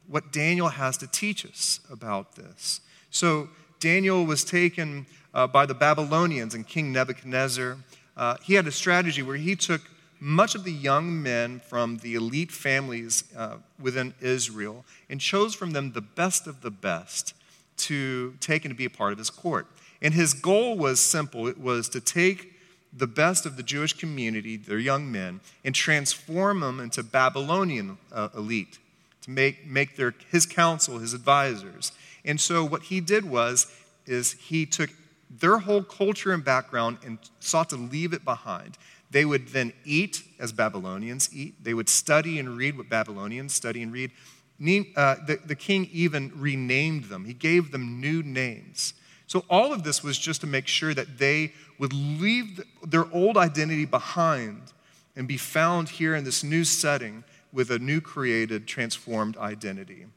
what 0.07 0.31
Daniel 0.31 0.69
has 0.69 0.97
to 0.97 1.07
teach 1.07 1.45
us 1.45 1.79
about 1.89 2.35
this. 2.35 2.81
So, 3.09 3.49
Daniel 3.79 4.25
was 4.25 4.45
taken 4.45 5.05
uh, 5.33 5.45
by 5.45 5.65
the 5.65 5.73
Babylonians 5.73 6.55
and 6.55 6.65
King 6.65 6.93
Nebuchadnezzar. 6.93 7.77
Uh, 8.15 8.37
he 8.41 8.53
had 8.53 8.65
a 8.65 8.71
strategy 8.71 9.21
where 9.21 9.35
he 9.35 9.57
took 9.57 9.81
much 10.23 10.55
of 10.55 10.63
the 10.63 10.71
young 10.71 11.21
men 11.21 11.59
from 11.59 11.97
the 11.97 12.15
elite 12.15 12.51
families 12.51 13.25
uh, 13.35 13.57
within 13.77 14.13
Israel 14.21 14.85
and 15.09 15.19
chose 15.19 15.53
from 15.53 15.71
them 15.71 15.91
the 15.91 16.01
best 16.01 16.47
of 16.47 16.61
the 16.61 16.71
best 16.71 17.33
to 17.75 18.33
take 18.39 18.63
and 18.63 18.71
to 18.71 18.77
be 18.77 18.85
a 18.85 18.89
part 18.89 19.11
of 19.11 19.17
his 19.17 19.29
court. 19.29 19.67
And 20.01 20.13
his 20.13 20.33
goal 20.33 20.77
was 20.77 21.01
simple 21.01 21.47
it 21.47 21.59
was 21.59 21.89
to 21.89 21.99
take 21.99 22.53
the 22.95 23.05
best 23.05 23.45
of 23.45 23.57
the 23.57 23.63
Jewish 23.63 23.91
community, 23.91 24.55
their 24.55 24.79
young 24.79 25.11
men, 25.11 25.41
and 25.65 25.75
transform 25.75 26.61
them 26.61 26.79
into 26.79 27.03
Babylonian 27.03 27.97
uh, 28.09 28.29
elite 28.33 28.79
to 29.23 29.31
make, 29.31 29.67
make 29.67 29.97
their, 29.97 30.13
his 30.31 30.45
council 30.45 30.99
his 30.99 31.13
advisors. 31.13 31.91
And 32.23 32.39
so 32.39 32.63
what 32.63 32.83
he 32.83 33.01
did 33.01 33.25
was, 33.25 33.67
is 34.05 34.33
he 34.33 34.65
took 34.65 34.89
their 35.29 35.57
whole 35.57 35.83
culture 35.83 36.31
and 36.31 36.45
background 36.45 36.99
and 37.05 37.17
sought 37.41 37.69
to 37.71 37.75
leave 37.75 38.13
it 38.13 38.23
behind. 38.23 38.77
They 39.13 39.25
would 39.25 39.49
then 39.49 39.73
eat 39.85 40.23
as 40.39 40.51
Babylonians 40.51 41.29
eat. 41.31 41.63
They 41.63 41.75
would 41.75 41.87
study 41.87 42.39
and 42.39 42.57
read 42.57 42.75
what 42.75 42.89
Babylonians 42.89 43.53
study 43.53 43.83
and 43.83 43.93
read. 43.93 44.11
Uh, 44.59 45.15
the, 45.27 45.39
the 45.45 45.55
king 45.55 45.87
even 45.91 46.31
renamed 46.35 47.05
them, 47.05 47.25
he 47.25 47.33
gave 47.33 47.71
them 47.71 48.01
new 48.01 48.23
names. 48.23 48.93
So, 49.27 49.45
all 49.49 49.71
of 49.71 49.83
this 49.83 50.03
was 50.03 50.17
just 50.17 50.41
to 50.41 50.47
make 50.47 50.67
sure 50.67 50.93
that 50.93 51.17
they 51.17 51.53
would 51.79 51.93
leave 51.93 52.61
their 52.81 53.05
old 53.13 53.37
identity 53.37 53.85
behind 53.85 54.73
and 55.15 55.27
be 55.27 55.37
found 55.37 55.89
here 55.89 56.15
in 56.15 56.23
this 56.23 56.43
new 56.43 56.63
setting 56.63 57.23
with 57.51 57.69
a 57.69 57.79
new 57.79 58.01
created, 58.01 58.67
transformed 58.67 59.37
identity. 59.37 60.07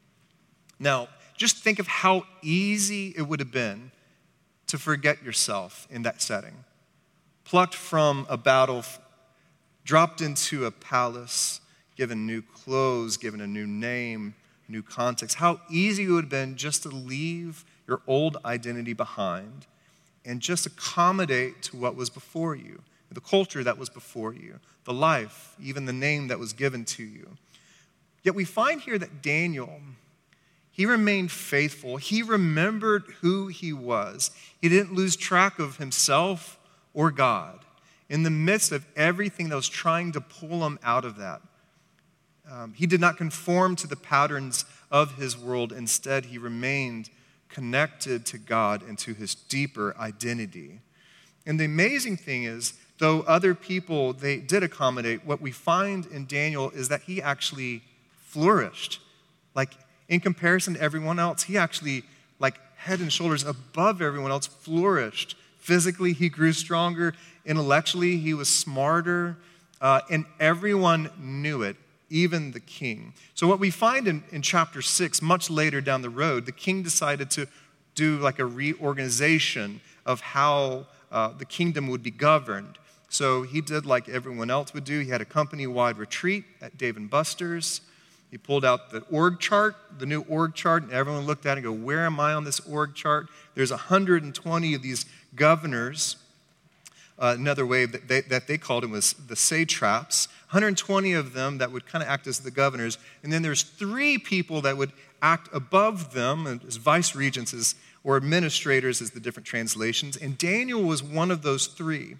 Now, 0.79 1.07
just 1.35 1.57
think 1.57 1.77
of 1.77 1.87
how 1.87 2.23
easy 2.41 3.13
it 3.15 3.23
would 3.23 3.39
have 3.39 3.51
been 3.51 3.91
to 4.67 4.77
forget 4.77 5.23
yourself 5.23 5.87
in 5.91 6.01
that 6.03 6.21
setting. 6.21 6.63
Plucked 7.47 7.75
from 7.75 8.27
a 8.29 8.35
battle, 8.35 8.83
dropped 9.85 10.19
into 10.19 10.65
a 10.65 10.71
palace, 10.71 11.61
given 11.95 12.25
new 12.25 12.41
clothes, 12.41 13.15
given 13.15 13.39
a 13.39 13.47
new 13.47 13.65
name, 13.65 14.35
new 14.67 14.83
context. 14.83 15.37
How 15.37 15.61
easy 15.69 16.03
it 16.03 16.09
would 16.09 16.25
have 16.25 16.29
been 16.29 16.57
just 16.57 16.83
to 16.83 16.89
leave 16.89 17.63
your 17.87 18.01
old 18.05 18.35
identity 18.43 18.91
behind 18.91 19.65
and 20.25 20.41
just 20.41 20.65
accommodate 20.65 21.61
to 21.61 21.77
what 21.77 21.95
was 21.95 22.09
before 22.09 22.53
you, 22.53 22.81
the 23.09 23.21
culture 23.21 23.63
that 23.63 23.77
was 23.77 23.87
before 23.87 24.33
you, 24.33 24.59
the 24.83 24.91
life, 24.91 25.55
even 25.57 25.85
the 25.85 25.93
name 25.93 26.27
that 26.27 26.39
was 26.39 26.51
given 26.51 26.83
to 26.83 27.03
you. 27.03 27.37
Yet 28.23 28.35
we 28.35 28.43
find 28.43 28.81
here 28.81 28.97
that 28.97 29.21
Daniel, 29.21 29.79
he 30.69 30.85
remained 30.85 31.31
faithful. 31.31 31.95
He 31.95 32.23
remembered 32.23 33.05
who 33.21 33.47
he 33.47 33.71
was. 33.71 34.31
He 34.61 34.67
didn't 34.67 34.93
lose 34.93 35.15
track 35.15 35.59
of 35.59 35.77
himself 35.77 36.55
or 36.97 37.11
God 37.11 37.59
in 38.09 38.23
the 38.23 38.31
midst 38.31 38.71
of 38.71 38.83
everything 38.95 39.49
that 39.49 39.55
was 39.55 39.69
trying 39.69 40.11
to 40.13 40.19
pull 40.19 40.65
him 40.65 40.79
out 40.81 41.05
of 41.05 41.17
that. 41.17 41.41
Um, 42.51 42.73
he 42.73 42.87
did 42.87 42.99
not 42.99 43.17
conform 43.17 43.75
to 43.77 43.87
the 43.87 43.95
patterns 43.95 44.65
of 44.89 45.15
his 45.15 45.37
world. 45.37 45.71
Instead, 45.71 46.25
he 46.25 46.39
remained 46.39 47.11
connected 47.49 48.25
to 48.25 48.39
God 48.39 48.81
and 48.81 48.97
to 48.99 49.13
his 49.13 49.35
deeper 49.35 49.95
identity. 49.99 50.79
And 51.45 51.59
the 51.59 51.65
amazing 51.65 52.17
thing 52.17 52.45
is, 52.45 52.73
though 52.97 53.21
other 53.21 53.53
people 53.53 54.13
they 54.13 54.37
did 54.37 54.63
accommodate, 54.63 55.23
what 55.23 55.39
we 55.39 55.51
find 55.51 56.07
in 56.07 56.25
Daniel 56.25 56.71
is 56.71 56.89
that 56.89 57.01
he 57.03 57.21
actually 57.21 57.83
flourished. 58.23 59.01
Like 59.53 59.73
in 60.09 60.19
comparison 60.19 60.73
to 60.73 60.81
everyone 60.81 61.19
else, 61.19 61.43
he 61.43 61.57
actually 61.57 62.03
like 62.39 62.59
head 62.77 63.01
and 63.01 63.13
shoulders 63.13 63.43
above 63.43 64.01
everyone 64.01 64.31
else 64.31 64.47
flourished. 64.47 65.35
Physically, 65.67 66.13
he 66.13 66.29
grew 66.29 66.53
stronger. 66.53 67.13
Intellectually, 67.45 68.15
he 68.15 68.33
was 68.33 68.47
smarter. 68.47 69.35
Uh, 69.81 69.99
and 70.09 70.25
everyone 70.39 71.09
knew 71.19 71.61
it 71.61 71.75
even 72.09 72.51
the 72.51 72.61
king. 72.61 73.13
So, 73.35 73.47
what 73.47 73.59
we 73.59 73.69
find 73.69 74.07
in, 74.07 74.23
in 74.31 74.41
chapter 74.41 74.81
six, 74.81 75.21
much 75.21 75.49
later 75.49 75.81
down 75.81 76.03
the 76.03 76.09
road, 76.09 76.45
the 76.45 76.53
king 76.53 76.83
decided 76.83 77.29
to 77.31 77.49
do 77.95 78.15
like 78.19 78.39
a 78.39 78.45
reorganization 78.45 79.81
of 80.05 80.21
how 80.21 80.87
uh, 81.11 81.33
the 81.37 81.43
kingdom 81.43 81.89
would 81.89 82.01
be 82.01 82.11
governed. 82.11 82.77
So, 83.09 83.43
he 83.43 83.59
did 83.59 83.85
like 83.85 84.07
everyone 84.07 84.49
else 84.49 84.73
would 84.73 84.85
do. 84.85 85.01
He 85.01 85.09
had 85.09 85.19
a 85.19 85.25
company 85.25 85.67
wide 85.67 85.97
retreat 85.97 86.45
at 86.61 86.77
Dave 86.77 86.95
and 86.95 87.09
Buster's. 87.09 87.81
He 88.29 88.37
pulled 88.37 88.65
out 88.65 88.91
the 88.91 89.01
org 89.09 89.39
chart, 89.39 89.75
the 89.97 90.05
new 90.05 90.21
org 90.21 90.53
chart, 90.53 90.83
and 90.83 90.91
everyone 90.91 91.25
looked 91.25 91.45
at 91.45 91.57
it 91.57 91.63
and 91.63 91.77
go, 91.77 91.85
Where 91.85 92.05
am 92.05 92.19
I 92.19 92.33
on 92.33 92.43
this 92.43 92.59
org 92.61 92.93
chart? 92.93 93.27
There's 93.55 93.71
120 93.71 94.73
of 94.73 94.81
these 94.81 95.05
governors. 95.35 96.17
Uh, 97.19 97.33
another 97.37 97.65
way 97.65 97.85
that 97.85 98.07
they, 98.07 98.21
that 98.21 98.47
they 98.47 98.57
called 98.57 98.83
them 98.83 98.91
was 98.91 99.13
the 99.13 99.35
satraps. 99.35 100.27
120 100.49 101.13
of 101.13 101.33
them 101.33 101.57
that 101.57 101.71
would 101.71 101.85
kind 101.85 102.03
of 102.03 102.09
act 102.09 102.27
as 102.27 102.39
the 102.39 102.51
governors. 102.51 102.97
And 103.23 103.33
then 103.33 103.41
there's 103.41 103.63
three 103.63 104.17
people 104.17 104.61
that 104.61 104.77
would 104.77 104.91
act 105.21 105.49
above 105.51 106.13
them 106.13 106.61
as 106.67 106.75
vice 106.75 107.15
regents 107.15 107.75
or 108.03 108.17
administrators, 108.17 109.01
as 109.01 109.11
the 109.11 109.19
different 109.19 109.47
translations. 109.47 110.15
And 110.15 110.37
Daniel 110.37 110.83
was 110.83 111.01
one 111.01 111.31
of 111.31 111.41
those 111.41 111.67
three. 111.67 112.17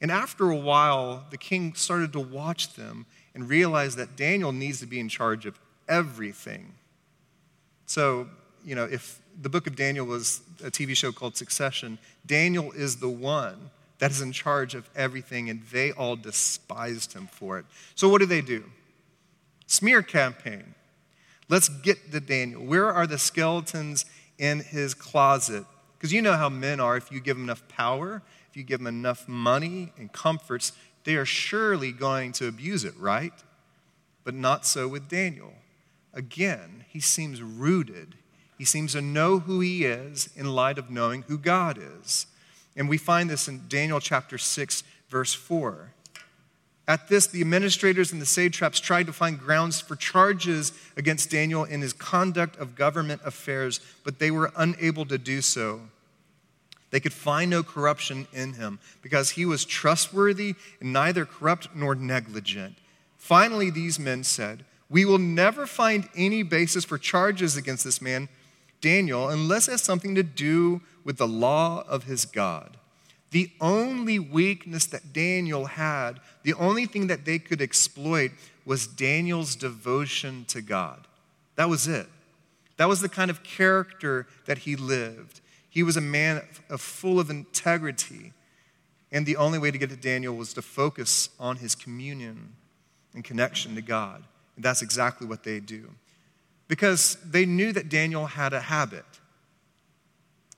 And 0.00 0.10
after 0.10 0.50
a 0.50 0.56
while, 0.56 1.24
the 1.30 1.36
king 1.36 1.74
started 1.74 2.12
to 2.14 2.20
watch 2.20 2.74
them 2.74 3.06
and 3.34 3.48
realize 3.48 3.96
that 3.96 4.16
Daniel 4.16 4.52
needs 4.52 4.80
to 4.80 4.86
be 4.86 4.98
in 5.00 5.08
charge 5.08 5.46
of 5.46 5.58
everything. 5.88 6.74
So, 7.86 8.28
you 8.64 8.74
know, 8.74 8.84
if 8.84 9.20
the 9.40 9.48
book 9.48 9.66
of 9.66 9.76
Daniel 9.76 10.06
was 10.06 10.42
a 10.62 10.70
TV 10.70 10.96
show 10.96 11.12
called 11.12 11.36
Succession, 11.36 11.98
Daniel 12.26 12.72
is 12.72 12.96
the 12.96 13.08
one 13.08 13.70
that 13.98 14.10
is 14.10 14.20
in 14.20 14.32
charge 14.32 14.74
of 14.74 14.88
everything, 14.94 15.50
and 15.50 15.62
they 15.72 15.92
all 15.92 16.16
despised 16.16 17.12
him 17.12 17.28
for 17.30 17.58
it. 17.58 17.66
So, 17.94 18.08
what 18.08 18.20
do 18.20 18.26
they 18.26 18.40
do? 18.40 18.64
Smear 19.66 20.02
campaign. 20.02 20.74
Let's 21.48 21.68
get 21.68 22.12
to 22.12 22.20
Daniel. 22.20 22.62
Where 22.62 22.92
are 22.92 23.06
the 23.06 23.18
skeletons 23.18 24.04
in 24.38 24.60
his 24.60 24.94
closet? 24.94 25.64
Because 25.96 26.12
you 26.12 26.22
know 26.22 26.34
how 26.34 26.48
men 26.48 26.78
are. 26.78 26.96
If 26.96 27.10
you 27.10 27.20
give 27.20 27.36
them 27.36 27.44
enough 27.44 27.66
power, 27.68 28.22
if 28.50 28.56
you 28.56 28.62
give 28.62 28.80
them 28.80 28.86
enough 28.86 29.26
money 29.26 29.92
and 29.98 30.12
comforts, 30.12 30.72
they 31.08 31.16
are 31.16 31.24
surely 31.24 31.90
going 31.90 32.32
to 32.32 32.46
abuse 32.46 32.84
it, 32.84 32.94
right? 32.98 33.32
But 34.24 34.34
not 34.34 34.66
so 34.66 34.86
with 34.86 35.08
Daniel. 35.08 35.54
Again, 36.12 36.84
he 36.86 37.00
seems 37.00 37.40
rooted. 37.40 38.14
He 38.58 38.66
seems 38.66 38.92
to 38.92 39.00
know 39.00 39.38
who 39.38 39.60
he 39.60 39.86
is 39.86 40.28
in 40.36 40.54
light 40.54 40.76
of 40.76 40.90
knowing 40.90 41.22
who 41.22 41.38
God 41.38 41.78
is. 41.78 42.26
And 42.76 42.90
we 42.90 42.98
find 42.98 43.30
this 43.30 43.48
in 43.48 43.62
Daniel 43.68 44.00
chapter 44.00 44.36
6, 44.36 44.82
verse 45.08 45.32
4. 45.32 45.94
At 46.86 47.08
this, 47.08 47.26
the 47.26 47.40
administrators 47.40 48.12
and 48.12 48.20
the 48.20 48.26
satraps 48.26 48.78
tried 48.78 49.06
to 49.06 49.12
find 49.14 49.40
grounds 49.40 49.80
for 49.80 49.96
charges 49.96 50.72
against 50.94 51.30
Daniel 51.30 51.64
in 51.64 51.80
his 51.80 51.94
conduct 51.94 52.58
of 52.58 52.74
government 52.74 53.22
affairs, 53.24 53.80
but 54.04 54.18
they 54.18 54.30
were 54.30 54.52
unable 54.58 55.06
to 55.06 55.16
do 55.16 55.40
so. 55.40 55.80
They 56.90 57.00
could 57.00 57.12
find 57.12 57.50
no 57.50 57.62
corruption 57.62 58.26
in 58.32 58.54
him 58.54 58.78
because 59.02 59.30
he 59.30 59.44
was 59.44 59.64
trustworthy 59.64 60.54
and 60.80 60.92
neither 60.92 61.24
corrupt 61.24 61.68
nor 61.74 61.94
negligent. 61.94 62.76
Finally, 63.18 63.70
these 63.70 63.98
men 63.98 64.24
said, 64.24 64.64
We 64.88 65.04
will 65.04 65.18
never 65.18 65.66
find 65.66 66.08
any 66.16 66.42
basis 66.42 66.84
for 66.84 66.96
charges 66.96 67.56
against 67.56 67.84
this 67.84 68.00
man, 68.00 68.28
Daniel, 68.80 69.28
unless 69.28 69.68
it 69.68 69.72
has 69.72 69.82
something 69.82 70.14
to 70.14 70.22
do 70.22 70.80
with 71.04 71.18
the 71.18 71.28
law 71.28 71.84
of 71.86 72.04
his 72.04 72.24
God. 72.24 72.76
The 73.30 73.50
only 73.60 74.18
weakness 74.18 74.86
that 74.86 75.12
Daniel 75.12 75.66
had, 75.66 76.20
the 76.42 76.54
only 76.54 76.86
thing 76.86 77.08
that 77.08 77.26
they 77.26 77.38
could 77.38 77.60
exploit 77.60 78.30
was 78.64 78.86
Daniel's 78.86 79.54
devotion 79.56 80.46
to 80.48 80.62
God. 80.62 81.06
That 81.56 81.68
was 81.68 81.86
it. 81.86 82.06
That 82.78 82.88
was 82.88 83.00
the 83.00 83.08
kind 83.08 83.30
of 83.30 83.42
character 83.42 84.26
that 84.46 84.58
he 84.58 84.76
lived. 84.76 85.40
He 85.68 85.82
was 85.82 85.96
a 85.96 86.00
man 86.00 86.42
of 86.68 86.80
full 86.80 87.20
of 87.20 87.30
integrity. 87.30 88.32
And 89.10 89.24
the 89.24 89.36
only 89.36 89.58
way 89.58 89.70
to 89.70 89.78
get 89.78 89.90
to 89.90 89.96
Daniel 89.96 90.34
was 90.34 90.52
to 90.54 90.62
focus 90.62 91.30
on 91.38 91.56
his 91.56 91.74
communion 91.74 92.54
and 93.14 93.24
connection 93.24 93.74
to 93.74 93.82
God. 93.82 94.24
And 94.56 94.64
that's 94.64 94.82
exactly 94.82 95.26
what 95.26 95.44
they 95.44 95.60
do. 95.60 95.90
Because 96.66 97.16
they 97.24 97.46
knew 97.46 97.72
that 97.72 97.88
Daniel 97.88 98.26
had 98.26 98.52
a 98.52 98.60
habit. 98.60 99.04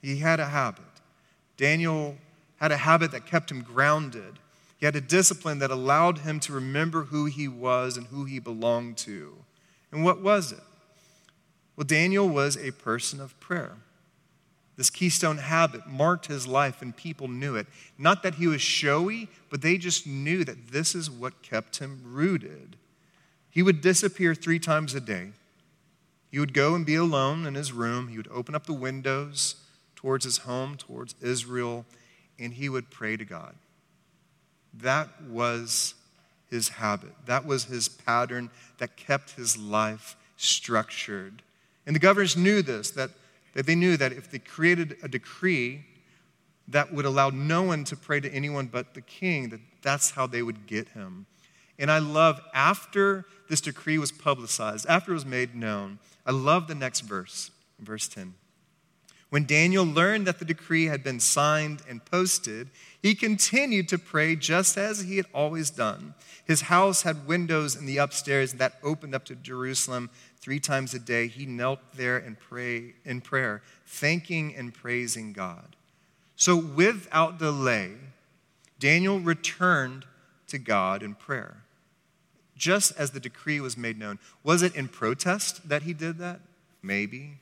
He 0.02 0.18
had 0.18 0.40
a 0.40 0.46
habit. 0.46 0.84
Daniel 1.56 2.16
had 2.56 2.72
a 2.72 2.76
habit 2.78 3.12
that 3.12 3.26
kept 3.26 3.50
him 3.50 3.62
grounded. 3.62 4.38
He 4.78 4.86
had 4.86 4.96
a 4.96 5.00
discipline 5.00 5.58
that 5.58 5.70
allowed 5.70 6.18
him 6.18 6.40
to 6.40 6.52
remember 6.52 7.04
who 7.04 7.26
he 7.26 7.46
was 7.46 7.96
and 7.96 8.06
who 8.06 8.24
he 8.24 8.38
belonged 8.38 8.96
to. 8.98 9.36
And 9.92 10.04
what 10.04 10.22
was 10.22 10.52
it? 10.52 10.60
Well, 11.76 11.86
Daniel 11.86 12.28
was 12.28 12.56
a 12.56 12.72
person 12.72 13.20
of 13.20 13.38
prayer. 13.40 13.76
This 14.80 14.88
keystone 14.88 15.36
habit 15.36 15.86
marked 15.86 16.24
his 16.24 16.46
life, 16.46 16.80
and 16.80 16.96
people 16.96 17.28
knew 17.28 17.54
it. 17.54 17.66
Not 17.98 18.22
that 18.22 18.36
he 18.36 18.46
was 18.46 18.62
showy, 18.62 19.28
but 19.50 19.60
they 19.60 19.76
just 19.76 20.06
knew 20.06 20.42
that 20.42 20.68
this 20.68 20.94
is 20.94 21.10
what 21.10 21.42
kept 21.42 21.80
him 21.80 22.00
rooted. 22.02 22.76
He 23.50 23.62
would 23.62 23.82
disappear 23.82 24.34
three 24.34 24.58
times 24.58 24.94
a 24.94 25.00
day. 25.02 25.32
He 26.30 26.38
would 26.38 26.54
go 26.54 26.74
and 26.74 26.86
be 26.86 26.94
alone 26.94 27.44
in 27.44 27.56
his 27.56 27.74
room. 27.74 28.08
He 28.08 28.16
would 28.16 28.30
open 28.32 28.54
up 28.54 28.64
the 28.64 28.72
windows 28.72 29.56
towards 29.96 30.24
his 30.24 30.38
home, 30.38 30.76
towards 30.76 31.14
Israel, 31.20 31.84
and 32.38 32.54
he 32.54 32.70
would 32.70 32.90
pray 32.90 33.18
to 33.18 33.24
God. 33.26 33.56
That 34.72 35.10
was 35.28 35.92
his 36.48 36.70
habit. 36.70 37.12
That 37.26 37.44
was 37.44 37.64
his 37.64 37.86
pattern 37.86 38.48
that 38.78 38.96
kept 38.96 39.32
his 39.32 39.58
life 39.58 40.16
structured. 40.38 41.42
And 41.84 41.94
the 41.94 42.00
governors 42.00 42.34
knew 42.34 42.62
this, 42.62 42.90
that, 42.92 43.10
that 43.54 43.66
they 43.66 43.74
knew 43.74 43.96
that 43.96 44.12
if 44.12 44.30
they 44.30 44.38
created 44.38 44.96
a 45.02 45.08
decree 45.08 45.84
that 46.68 46.92
would 46.92 47.04
allow 47.04 47.30
no 47.30 47.62
one 47.62 47.84
to 47.84 47.96
pray 47.96 48.20
to 48.20 48.32
anyone 48.32 48.66
but 48.66 48.94
the 48.94 49.00
king, 49.00 49.48
that 49.48 49.60
that's 49.82 50.10
how 50.10 50.26
they 50.26 50.42
would 50.42 50.66
get 50.66 50.88
him. 50.90 51.26
And 51.78 51.90
I 51.90 51.98
love 51.98 52.40
after 52.54 53.24
this 53.48 53.60
decree 53.60 53.98
was 53.98 54.12
publicized, 54.12 54.86
after 54.88 55.10
it 55.12 55.14
was 55.14 55.26
made 55.26 55.54
known, 55.54 55.98
I 56.26 56.30
love 56.30 56.68
the 56.68 56.74
next 56.74 57.00
verse, 57.00 57.50
verse 57.80 58.06
10. 58.06 58.34
When 59.30 59.46
Daniel 59.46 59.84
learned 59.84 60.26
that 60.26 60.40
the 60.40 60.44
decree 60.44 60.86
had 60.86 61.04
been 61.04 61.20
signed 61.20 61.82
and 61.88 62.04
posted, 62.04 62.68
he 63.00 63.14
continued 63.14 63.88
to 63.88 63.98
pray 63.98 64.34
just 64.34 64.76
as 64.76 65.02
he 65.02 65.16
had 65.16 65.26
always 65.32 65.70
done. 65.70 66.14
His 66.44 66.62
house 66.62 67.02
had 67.02 67.28
windows 67.28 67.76
in 67.76 67.86
the 67.86 67.98
upstairs 67.98 68.54
that 68.54 68.74
opened 68.82 69.14
up 69.14 69.24
to 69.26 69.36
Jerusalem 69.36 70.10
three 70.40 70.60
times 70.60 70.94
a 70.94 70.98
day. 70.98 71.26
He 71.26 71.46
knelt 71.46 71.80
there 71.94 72.16
and 72.16 72.38
pray 72.38 72.94
in 73.04 73.20
prayer, 73.20 73.62
thanking 73.86 74.54
and 74.54 74.72
praising 74.72 75.32
God. 75.32 75.76
So 76.36 76.56
without 76.56 77.38
delay, 77.38 77.92
Daniel 78.78 79.20
returned 79.20 80.06
to 80.48 80.58
God 80.58 81.02
in 81.02 81.14
prayer. 81.14 81.58
Just 82.56 82.92
as 82.98 83.10
the 83.10 83.20
decree 83.20 83.60
was 83.60 83.76
made 83.76 83.98
known. 83.98 84.18
Was 84.42 84.62
it 84.62 84.74
in 84.74 84.88
protest 84.88 85.68
that 85.68 85.82
he 85.82 85.92
did 85.92 86.18
that? 86.18 86.40
Maybe. 86.82 87.38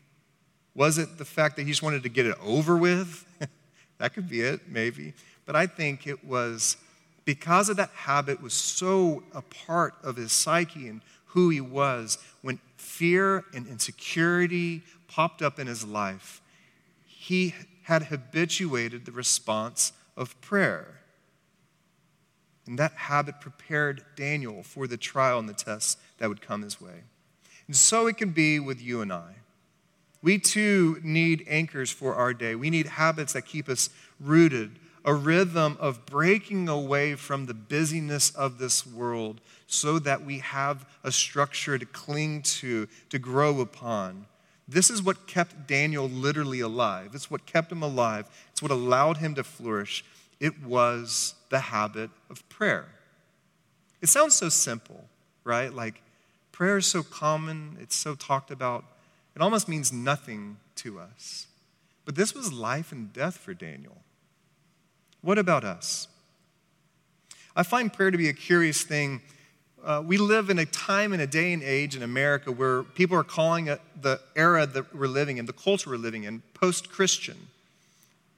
Was 0.75 0.99
it 0.99 1.19
the 1.19 1.25
fact 1.25 1.57
that 1.57 1.63
he 1.63 1.71
just 1.71 1.83
wanted 1.83 2.03
to 2.05 2.09
get 2.09 2.27
it 2.27 2.37
over 2.43 2.77
with? 2.77 3.25
that 3.99 4.15
could 4.15 4.29
be 4.29 4.41
it, 4.43 4.69
maybe. 4.69 5.13
But 5.47 5.57
I 5.57 5.67
think 5.67 6.07
it 6.07 6.25
was 6.25 6.77
because 7.25 7.69
of 7.69 7.77
that 7.77 7.91
habit 7.91 8.41
was 8.41 8.55
so 8.55 9.23
a 9.35 9.43
part 9.43 9.95
of 10.03 10.17
his 10.17 10.33
psyche 10.33 10.89
and 10.89 11.01
who 11.27 11.51
he 11.51 11.61
was 11.61 12.19
when 12.43 12.59
fear 12.79 13.45
and 13.53 13.67
insecurity 13.67 14.83
popped 15.09 15.43
up 15.43 15.59
in 15.59 15.67
his 15.67 15.85
life. 15.85 16.41
He 17.07 17.55
had 17.83 18.05
habituated 18.05 19.05
the 19.05 19.13
response 19.13 19.93
of 20.17 20.41
prayer. 20.41 21.01
And 22.67 22.79
that 22.79 22.93
habit 22.93 23.41
prepared 23.41 24.05
daniel 24.15 24.63
for 24.63 24.87
the 24.87 24.97
trial 24.97 25.39
and 25.39 25.49
the 25.49 25.55
tests 25.55 25.97
that 26.19 26.29
would 26.29 26.43
come 26.43 26.63
his 26.63 26.81
way. 26.81 27.05
And 27.67 27.75
so 27.75 28.07
it 28.07 28.17
can 28.17 28.31
be 28.31 28.61
with 28.61 28.81
you 28.81 29.01
and 29.01 29.13
i. 29.13 29.37
We 30.21 30.39
too 30.39 31.01
need 31.03 31.47
anchors 31.49 31.91
for 31.91 32.15
our 32.15 32.35
day. 32.35 32.55
We 32.55 32.71
need 32.71 32.87
habits 32.87 33.33
that 33.35 33.43
keep 33.43 33.69
us 33.69 33.89
rooted, 34.21 34.79
a 35.09 35.15
rhythm 35.15 35.75
of 35.81 36.05
breaking 36.05 36.69
away 36.69 37.15
from 37.15 37.47
the 37.47 37.55
busyness 37.55 38.29
of 38.33 38.59
this 38.59 38.87
world 38.87 39.41
so 39.67 39.99
that 39.99 40.23
we 40.23 40.41
have 40.41 40.85
a 41.03 41.11
structure 41.11 41.79
to 41.79 41.87
cling 41.87 42.43
to, 42.43 42.87
to 43.09 43.19
grow 43.19 43.63
upon. 43.63 44.27
This 44.69 44.91
is 44.91 45.03
what 45.03 45.27
kept 45.27 45.67
Daniel 45.67 46.07
literally 46.11 46.61
alive. 46.61 47.13
It's 47.15 47.31
what 47.31 47.47
kept 47.47 47.73
him 47.73 47.83
alive. 47.83 48.29
It's 48.53 48.61
what 48.61 48.71
allowed 48.71 49.17
him 49.17 49.35
to 49.37 49.45
flourish. 49.45 50.05
It 50.41 50.63
was 50.63 51.33
the 51.49 51.61
habit 51.61 52.11
of 52.29 52.47
prayer. 52.51 52.85
It 54.03 54.11
sounds 54.11 54.35
so 54.35 54.51
simple, 54.51 55.07
right? 55.43 55.73
Like 55.73 56.03
prayer 56.53 56.77
is 56.77 56.87
so 56.87 57.03
common, 57.03 57.79
it's 57.81 57.97
so 57.97 58.15
talked 58.15 58.51
about. 58.51 58.85
It 59.35 59.41
almost 59.41 59.71
means 59.71 59.91
nothing 59.91 60.59
to 60.77 61.01
us. 61.01 61.47
But 62.05 62.15
this 62.15 62.35
was 62.35 62.53
life 62.53 62.93
and 62.93 63.11
death 63.11 63.39
for 63.39 63.55
Daniel. 63.55 64.03
What 65.21 65.39
about 65.39 65.65
us? 65.65 66.09
I 67.57 67.65
find 67.65 67.93
prayer 67.93 68.11
to 68.11 68.19
be 68.19 68.29
a 68.29 68.33
curious 68.33 68.83
thing. 68.83 69.21
Uh, 69.83 70.03
we 70.05 70.17
live 70.17 70.49
in 70.49 70.59
a 70.61 70.67
time 70.67 71.13
and 71.13 71.21
a 71.21 71.27
day 71.27 71.53
and 71.53 71.63
age 71.63 71.97
in 71.97 72.03
America 72.03 72.53
where 72.53 72.85
people 72.85 73.17
are 73.17 73.25
calling 73.25 73.67
it 73.67 73.81
the 74.01 74.21
era 74.37 74.65
that 74.65 74.95
we're 74.95 75.09
living 75.09 75.39
in, 75.39 75.47
the 75.47 75.53
culture 75.53 75.91
we're 75.91 75.97
living 75.97 76.25
in, 76.25 76.43
post 76.55 76.91
Christian. 76.91 77.37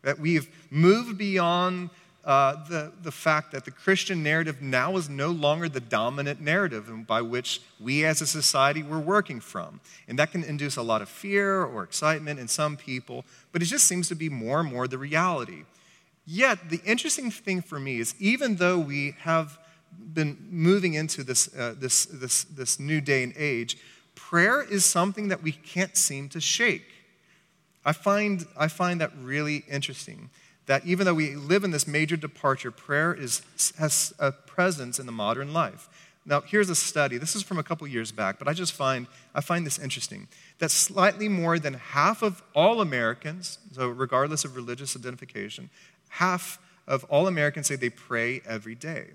That 0.02 0.18
we've 0.18 0.48
moved 0.70 1.18
beyond 1.18 1.90
uh, 2.24 2.64
the, 2.68 2.92
the 3.02 3.12
fact 3.12 3.52
that 3.52 3.66
the 3.66 3.70
Christian 3.70 4.22
narrative 4.22 4.62
now 4.62 4.96
is 4.96 5.10
no 5.10 5.30
longer 5.30 5.68
the 5.68 5.80
dominant 5.80 6.40
narrative 6.40 6.90
by 7.06 7.20
which 7.20 7.60
we 7.78 8.04
as 8.06 8.22
a 8.22 8.26
society 8.26 8.82
were 8.82 9.00
working 9.00 9.40
from. 9.40 9.80
And 10.08 10.18
that 10.18 10.32
can 10.32 10.44
induce 10.44 10.76
a 10.76 10.82
lot 10.82 11.02
of 11.02 11.10
fear 11.10 11.62
or 11.62 11.82
excitement 11.82 12.40
in 12.40 12.48
some 12.48 12.76
people, 12.76 13.24
but 13.52 13.60
it 13.60 13.66
just 13.66 13.86
seems 13.86 14.08
to 14.08 14.14
be 14.14 14.30
more 14.30 14.60
and 14.60 14.70
more 14.70 14.88
the 14.88 14.98
reality. 14.98 15.64
Yet, 16.26 16.70
the 16.70 16.80
interesting 16.84 17.30
thing 17.30 17.62
for 17.62 17.80
me 17.80 17.98
is 17.98 18.14
even 18.18 18.56
though 18.56 18.78
we 18.78 19.14
have 19.20 19.58
been 20.12 20.36
moving 20.50 20.94
into 20.94 21.24
this, 21.24 21.54
uh, 21.54 21.74
this, 21.76 22.06
this, 22.06 22.44
this 22.44 22.78
new 22.78 23.00
day 23.00 23.22
and 23.22 23.32
age, 23.36 23.78
prayer 24.14 24.62
is 24.62 24.84
something 24.84 25.28
that 25.28 25.42
we 25.42 25.52
can't 25.52 25.96
seem 25.96 26.28
to 26.30 26.40
shake. 26.40 26.86
I 27.84 27.92
find, 27.92 28.46
I 28.56 28.68
find 28.68 29.00
that 29.00 29.10
really 29.20 29.64
interesting 29.68 30.30
that 30.66 30.84
even 30.86 31.04
though 31.04 31.14
we 31.14 31.34
live 31.34 31.64
in 31.64 31.72
this 31.72 31.88
major 31.88 32.16
departure, 32.16 32.70
prayer 32.70 33.12
is, 33.12 33.42
has 33.78 34.12
a 34.18 34.30
presence 34.30 35.00
in 35.00 35.06
the 35.06 35.12
modern 35.12 35.52
life. 35.52 35.88
Now, 36.26 36.42
here's 36.42 36.68
a 36.68 36.76
study. 36.76 37.16
This 37.18 37.34
is 37.34 37.42
from 37.42 37.58
a 37.58 37.62
couple 37.62 37.86
years 37.88 38.12
back, 38.12 38.38
but 38.38 38.46
I 38.46 38.52
just 38.52 38.72
find 38.74 39.06
I 39.34 39.40
find 39.40 39.66
this 39.66 39.78
interesting. 39.78 40.28
That 40.58 40.70
slightly 40.70 41.28
more 41.28 41.58
than 41.58 41.74
half 41.74 42.22
of 42.22 42.42
all 42.54 42.80
Americans, 42.80 43.58
so 43.72 43.88
regardless 43.88 44.44
of 44.44 44.54
religious 44.54 44.94
identification, 44.94 45.70
half 46.10 46.58
of 46.86 47.04
all 47.04 47.26
Americans 47.26 47.66
say 47.66 47.76
they 47.76 47.90
pray 47.90 48.42
every 48.46 48.74
day. 48.74 49.08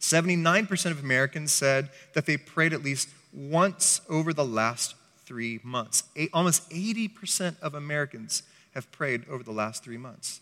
79% 0.00 0.90
of 0.90 1.00
Americans 1.00 1.52
said 1.52 1.90
that 2.14 2.26
they 2.26 2.36
prayed 2.36 2.72
at 2.72 2.82
least 2.82 3.08
once 3.32 4.00
over 4.08 4.32
the 4.32 4.44
last 4.44 4.94
three 5.24 5.60
months. 5.62 6.04
almost 6.32 6.68
80% 6.70 7.60
of 7.60 7.74
Americans 7.74 8.42
have 8.74 8.90
prayed 8.90 9.24
over 9.28 9.42
the 9.42 9.52
last 9.52 9.84
three 9.84 9.96
months. 9.96 10.40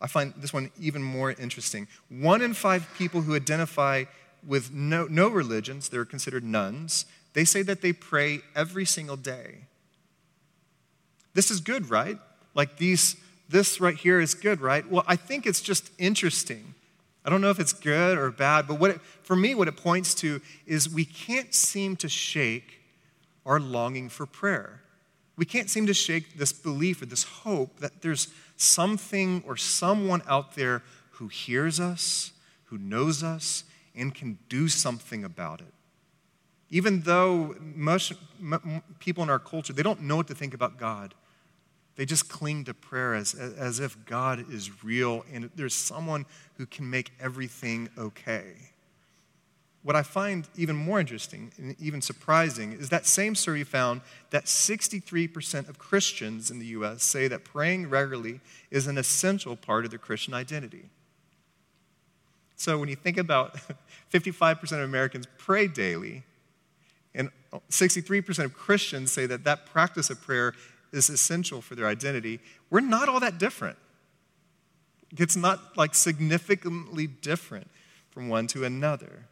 I 0.00 0.06
find 0.06 0.34
this 0.36 0.52
one 0.52 0.70
even 0.78 1.02
more 1.02 1.32
interesting. 1.32 1.88
One 2.08 2.42
in 2.42 2.54
five 2.54 2.88
people 2.96 3.22
who 3.22 3.34
identify 3.34 4.04
with 4.46 4.72
no, 4.72 5.06
no 5.06 5.28
religions, 5.28 5.88
they're 5.88 6.04
considered 6.04 6.44
nones, 6.44 7.06
they 7.32 7.44
say 7.44 7.62
that 7.62 7.82
they 7.82 7.92
pray 7.92 8.40
every 8.54 8.84
single 8.84 9.16
day. 9.16 9.64
This 11.34 11.50
is 11.50 11.60
good, 11.60 11.90
right? 11.90 12.18
Like 12.54 12.76
these, 12.76 13.16
this 13.48 13.80
right 13.80 13.96
here 13.96 14.20
is 14.20 14.34
good, 14.34 14.60
right? 14.60 14.88
Well, 14.88 15.04
I 15.06 15.16
think 15.16 15.46
it's 15.46 15.60
just 15.60 15.90
interesting. 15.98 16.74
I 17.24 17.30
don't 17.30 17.40
know 17.40 17.50
if 17.50 17.58
it's 17.58 17.72
good 17.72 18.18
or 18.18 18.30
bad, 18.30 18.66
but 18.68 18.78
what 18.78 18.90
it, 18.92 19.00
for 19.22 19.36
me, 19.36 19.54
what 19.54 19.68
it 19.68 19.76
points 19.76 20.14
to 20.16 20.40
is 20.66 20.88
we 20.88 21.04
can't 21.04 21.52
seem 21.54 21.96
to 21.96 22.08
shake 22.08 22.80
our 23.44 23.60
longing 23.60 24.08
for 24.08 24.26
prayer 24.26 24.82
we 25.36 25.44
can't 25.44 25.68
seem 25.68 25.86
to 25.86 25.94
shake 25.94 26.38
this 26.38 26.52
belief 26.52 27.02
or 27.02 27.06
this 27.06 27.22
hope 27.22 27.80
that 27.80 28.02
there's 28.02 28.28
something 28.56 29.42
or 29.46 29.56
someone 29.56 30.22
out 30.26 30.54
there 30.54 30.82
who 31.12 31.28
hears 31.28 31.78
us, 31.78 32.32
who 32.64 32.78
knows 32.78 33.22
us, 33.22 33.64
and 33.94 34.14
can 34.14 34.38
do 34.48 34.68
something 34.68 35.24
about 35.24 35.60
it. 35.60 35.72
Even 36.70 37.02
though 37.02 37.54
most 37.60 38.14
people 38.98 39.22
in 39.22 39.30
our 39.30 39.38
culture, 39.38 39.72
they 39.72 39.82
don't 39.82 40.02
know 40.02 40.16
what 40.16 40.26
to 40.26 40.34
think 40.34 40.54
about 40.54 40.78
God. 40.78 41.14
They 41.96 42.04
just 42.04 42.28
cling 42.28 42.64
to 42.64 42.74
prayer 42.74 43.14
as, 43.14 43.34
as 43.34 43.80
if 43.80 44.04
God 44.04 44.52
is 44.52 44.84
real 44.84 45.24
and 45.32 45.50
there's 45.56 45.74
someone 45.74 46.26
who 46.58 46.66
can 46.66 46.88
make 46.88 47.12
everything 47.18 47.88
okay. 47.96 48.52
What 49.82 49.96
I 49.96 50.02
find 50.02 50.46
even 50.56 50.76
more 50.76 51.00
interesting 51.00 51.52
and 51.58 51.76
even 51.80 52.02
surprising 52.02 52.72
is 52.72 52.90
that 52.90 53.06
same 53.06 53.34
survey 53.34 53.64
found 53.64 54.00
that 54.30 54.44
63% 54.44 55.68
of 55.68 55.78
Christians 55.78 56.50
in 56.50 56.58
the 56.58 56.66
US 56.66 57.02
say 57.02 57.28
that 57.28 57.44
praying 57.44 57.88
regularly 57.88 58.40
is 58.70 58.86
an 58.86 58.98
essential 58.98 59.56
part 59.56 59.84
of 59.84 59.90
their 59.90 59.98
Christian 59.98 60.34
identity. 60.34 60.90
So 62.56 62.78
when 62.78 62.88
you 62.88 62.96
think 62.96 63.16
about 63.16 63.56
55% 64.12 64.72
of 64.72 64.80
Americans 64.80 65.26
pray 65.38 65.68
daily, 65.68 66.24
and 67.14 67.30
63% 67.70 68.44
of 68.44 68.54
Christians 68.54 69.12
say 69.12 69.24
that 69.26 69.44
that 69.44 69.66
practice 69.66 70.10
of 70.10 70.20
prayer 70.20 70.52
is 70.92 71.08
essential 71.08 71.60
for 71.60 71.74
their 71.74 71.86
identity, 71.86 72.40
we're 72.70 72.80
not 72.80 73.08
all 73.08 73.20
that 73.20 73.38
different. 73.38 73.76
It's 75.16 75.36
not 75.36 75.76
like 75.76 75.94
significantly 75.94 77.06
different 77.06 77.68
from 78.10 78.28
one 78.28 78.46
to 78.48 78.64
another. 78.64 79.26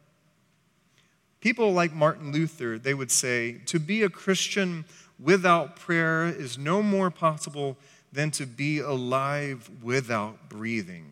People 1.41 1.73
like 1.73 1.93
Martin 1.93 2.31
Luther, 2.31 2.79
they 2.79 2.93
would 2.93 3.11
say, 3.11 3.59
to 3.65 3.79
be 3.79 4.03
a 4.03 4.09
Christian 4.09 4.85
without 5.19 5.75
prayer 5.75 6.25
is 6.25 6.57
no 6.57 6.81
more 6.81 7.11
possible 7.11 7.77
than 8.11 8.31
to 8.31 8.45
be 8.45 8.79
alive 8.79 9.69
without 9.83 10.49
breathing. 10.49 11.11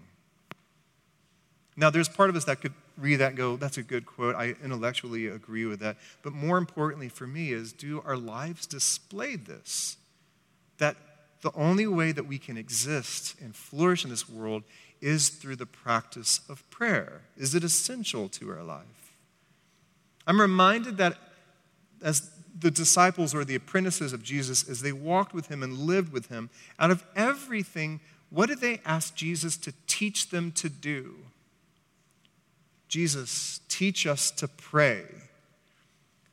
Now, 1.75 1.89
there's 1.89 2.10
part 2.10 2.29
of 2.29 2.36
us 2.36 2.45
that 2.45 2.62
could 2.62 2.73
read 2.97 3.17
that 3.17 3.29
and 3.29 3.38
go, 3.38 3.58
that's 3.58 3.77
a 3.77 3.84
good 3.84 4.06
quote. 4.06 4.36
I 4.36 4.56
intellectually 4.63 5.27
agree 5.27 5.65
with 5.65 5.79
that. 5.79 5.97
But 6.21 6.34
more 6.34 6.58
importantly 6.58 7.10
for 7.10 7.27
me 7.27 7.51
is, 7.51 7.73
do 7.73 8.01
our 8.06 8.17
lives 8.17 8.65
display 8.65 9.36
this? 9.36 9.97
That 10.77 10.95
the 11.41 11.51
only 11.55 11.88
way 11.88 12.12
that 12.12 12.25
we 12.25 12.38
can 12.38 12.57
exist 12.57 13.36
and 13.41 13.55
flourish 13.55 14.03
in 14.03 14.09
this 14.09 14.29
world 14.29 14.63
is 15.01 15.29
through 15.29 15.57
the 15.57 15.65
practice 15.65 16.39
of 16.47 16.67
prayer. 16.69 17.21
Is 17.38 17.53
it 17.53 17.63
essential 17.63 18.29
to 18.29 18.49
our 18.49 18.63
life? 18.63 19.13
I'm 20.25 20.39
reminded 20.39 20.97
that 20.97 21.17
as 22.01 22.31
the 22.57 22.71
disciples 22.71 23.36
or 23.36 23.43
the 23.43 23.55
apprentices 23.55 24.13
of 24.13 24.23
Jesus, 24.23 24.67
as 24.69 24.81
they 24.81 24.91
walked 24.91 25.33
with 25.33 25.47
him 25.47 25.63
and 25.63 25.77
lived 25.77 26.13
with 26.13 26.27
him, 26.27 26.49
out 26.79 26.91
of 26.91 27.03
everything, 27.15 27.99
what 28.29 28.47
did 28.47 28.62
they 28.62 28.79
ask 28.86 29.15
Jesus 29.15 29.57
to 29.57 29.73
teach 29.88 30.29
them 30.29 30.51
to 30.53 30.69
do? 30.69 31.15
Jesus, 32.88 33.59
teach 33.69 34.05
us 34.07 34.31
to 34.31 34.47
pray. 34.47 35.03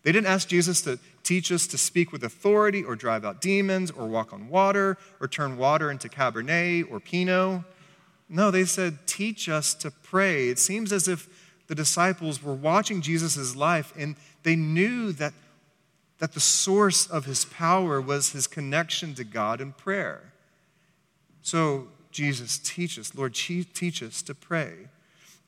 They 0.02 0.12
didn't 0.12 0.28
ask 0.28 0.48
Jesus 0.48 0.80
to 0.82 0.98
teach 1.22 1.52
us 1.52 1.66
to 1.68 1.78
speak 1.78 2.12
with 2.12 2.24
authority 2.24 2.82
or 2.82 2.96
drive 2.96 3.24
out 3.24 3.40
demons 3.40 3.90
or 3.90 4.06
walk 4.06 4.32
on 4.32 4.48
water 4.48 4.96
or 5.20 5.28
turn 5.28 5.58
water 5.58 5.90
into 5.90 6.08
Cabernet 6.08 6.90
or 6.90 7.00
Pinot. 7.00 7.62
No, 8.28 8.50
they 8.50 8.64
said, 8.64 9.06
teach 9.06 9.48
us 9.48 9.74
to 9.74 9.90
pray. 9.90 10.48
It 10.48 10.58
seems 10.58 10.92
as 10.92 11.08
if 11.08 11.28
the 11.66 11.74
disciples 11.74 12.42
were 12.42 12.54
watching 12.54 13.02
Jesus' 13.02 13.54
life 13.54 13.92
and 13.96 14.16
they 14.42 14.56
knew 14.56 15.12
that, 15.12 15.34
that 16.18 16.32
the 16.32 16.40
source 16.40 17.06
of 17.06 17.26
his 17.26 17.44
power 17.44 18.00
was 18.00 18.30
his 18.30 18.46
connection 18.46 19.14
to 19.16 19.24
God 19.24 19.60
in 19.60 19.72
prayer. 19.72 20.32
So, 21.42 21.88
Jesus, 22.10 22.58
teach 22.58 22.98
us, 22.98 23.14
Lord, 23.14 23.34
teach 23.34 24.02
us 24.02 24.22
to 24.22 24.34
pray. 24.34 24.88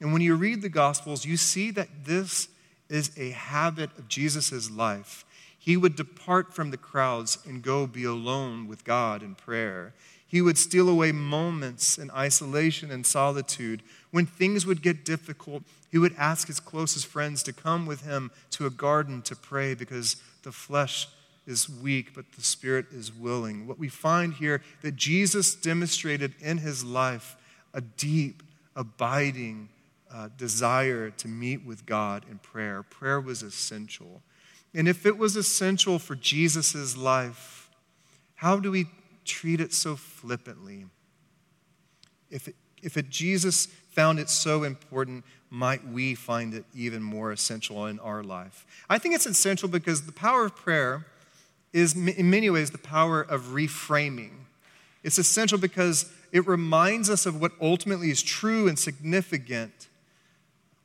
And 0.01 0.13
when 0.13 0.23
you 0.23 0.35
read 0.35 0.63
the 0.63 0.69
Gospels, 0.69 1.25
you 1.25 1.37
see 1.37 1.71
that 1.73 1.89
this 2.05 2.49
is 2.93 3.11
a 3.17 3.31
habit 3.31 3.91
of 3.99 4.09
Jesus' 4.09 4.71
life. 4.71 5.25
He 5.59 5.77
would 5.77 5.97
depart 5.97 6.53
from 6.53 6.71
the 6.71 6.77
crowds 6.77 7.39
and 7.47 7.63
go 7.63 7.87
be 7.87 8.05
alone 8.05 8.67
with 8.67 8.85
God 8.85 9.23
in 9.23 9.35
prayer. 9.35 9.95
He 10.27 10.41
would 10.41 10.59
steal 10.59 10.89
away 10.89 11.13
moments 11.13 11.99
in 11.99 12.11
isolation 12.11 12.91
and 12.91 13.07
solitude. 13.07 13.83
When 14.11 14.27
things 14.27 14.67
would 14.67 14.83
get 14.83 15.05
difficult, 15.05 15.63
he 15.91 15.99
would 15.99 16.15
ask 16.17 16.49
his 16.49 16.59
closest 16.59 17.07
friends 17.07 17.43
to 17.45 17.53
come 17.53 17.87
with 17.87 18.03
him 18.03 18.31
to 18.53 18.67
a 18.67 18.71
garden 18.71 19.23
to 19.23 19.37
pray 19.37 19.75
because 19.75 20.17
the 20.43 20.53
flesh 20.53 21.07
is 21.47 21.69
weak, 21.69 22.15
but 22.15 22.25
the 22.33 22.43
spirit 22.43 22.87
is 22.93 23.13
willing. 23.13 23.67
What 23.67 23.79
we 23.79 23.89
find 23.89 24.35
here 24.35 24.63
that 24.83 24.97
Jesus 24.97 25.55
demonstrated 25.55 26.35
in 26.41 26.59
his 26.59 26.83
life 26.83 27.37
a 27.75 27.81
deep, 27.81 28.43
abiding 28.75 29.69
uh, 30.13 30.29
desire 30.37 31.11
to 31.11 31.29
meet 31.29 31.65
with 31.65 31.87
God 31.87 32.25
in 32.31 32.39
prayer. 32.39 32.83
Prayer 32.83 33.21
was 33.21 33.43
essential. 33.43 34.23
And 34.75 34.89
if 34.89 35.07
it 35.07 35.19
was 35.19 35.37
essential 35.37 35.99
for 35.99 36.15
Jesus' 36.15 36.97
life, 36.97 37.71
how 38.35 38.59
do 38.59 38.71
we 38.71 38.87
treat 39.25 39.61
it 39.61 39.73
so 39.73 39.97
flippantly? 39.97 40.87
If, 42.31 42.49
it, 42.49 42.57
if 42.83 42.97
it, 42.97 43.11
Jesus 43.11 43.67
found 43.67 44.19
it 44.19 44.29
so 44.29 44.65
important, 44.65 45.25
might 45.51 45.87
we 45.87 46.15
find 46.15 46.55
it 46.55 46.65
even 46.75 47.03
more 47.03 47.33
essential 47.33 47.87
in 47.87 47.99
our 48.01 48.23
life? 48.23 48.67
I 48.89 48.99
think 48.99 49.15
it's 49.15 49.27
essential 49.27 49.69
because 49.69 50.07
the 50.07 50.13
power 50.13 50.47
of 50.47 50.57
prayer 50.57 51.07
is, 51.73 51.95
in 51.95 52.31
many 52.31 52.51
ways, 52.51 52.71
the 52.71 52.79
power 52.79 53.23
of 53.23 53.49
reframing. 53.49 54.33
It's 55.03 55.19
essential 55.19 55.59
because 55.59 56.11
it 56.33 56.47
reminds 56.47 57.11
us 57.11 57.27
of 57.27 57.41
what 57.41 57.53
ultimately 57.61 58.11
is 58.11 58.23
true 58.23 58.69
and 58.69 58.79
significant 58.79 59.89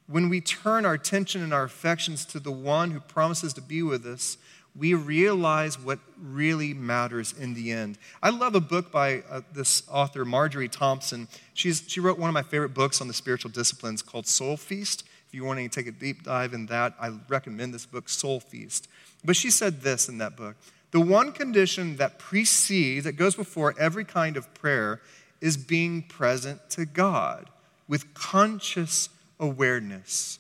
when 0.08 0.30
we 0.30 0.42
turn 0.42 0.86
our 0.86 0.94
attention 0.94 1.44
and 1.44 1.54
our 1.54 1.64
affections 1.64 2.26
to 2.26 2.40
the 2.40 2.52
one 2.52 2.92
who 2.92 3.00
promises 3.00 3.54
to 3.54 3.62
be 3.62 3.84
with 3.84 4.06
us, 4.06 4.38
we 4.78 4.94
realize 4.94 5.80
what 5.80 6.00
really 6.22 6.74
matters 6.74 7.34
in 7.34 7.56
the 7.56 7.72
end. 7.72 7.98
I 8.22 8.30
love 8.30 8.54
a 8.56 8.62
book 8.62 8.92
by 8.92 9.24
uh, 9.30 9.42
this 9.54 9.84
author, 9.90 10.24
Marjorie 10.24 10.70
Thompson. 10.70 11.28
She's, 11.54 11.84
she 11.88 12.00
wrote 12.00 12.20
one 12.20 12.30
of 12.30 12.34
my 12.34 12.44
favorite 12.44 12.74
books 12.74 13.02
on 13.02 13.08
the 13.08 13.14
spiritual 13.14 13.50
disciplines 13.50 14.02
called 14.02 14.28
Soul 14.28 14.56
Feast. 14.56 15.04
If 15.28 15.34
you 15.34 15.44
want 15.44 15.60
to 15.60 15.68
take 15.68 15.88
a 15.88 15.92
deep 15.92 16.24
dive 16.24 16.54
in 16.54 16.68
that, 16.68 16.94
I 17.02 17.12
recommend 17.28 17.74
this 17.74 17.86
book, 17.86 18.08
Soul 18.08 18.40
Feast. 18.40 18.88
But 19.26 19.36
she 19.36 19.50
said 19.50 19.82
this 19.82 20.08
in 20.08 20.20
that 20.20 20.38
book 20.38 20.56
The 20.92 21.02
one 21.02 21.32
condition 21.32 21.98
that 21.98 22.20
precedes, 22.20 23.04
that 23.06 23.14
goes 23.14 23.36
before 23.36 23.74
every 23.80 24.06
kind 24.06 24.38
of 24.38 24.54
prayer, 24.54 25.02
is 25.42 25.58
being 25.58 26.04
present 26.04 26.70
to 26.72 26.86
God 26.86 27.50
with 27.88 28.14
conscious 28.14 29.10
awareness. 29.40 30.40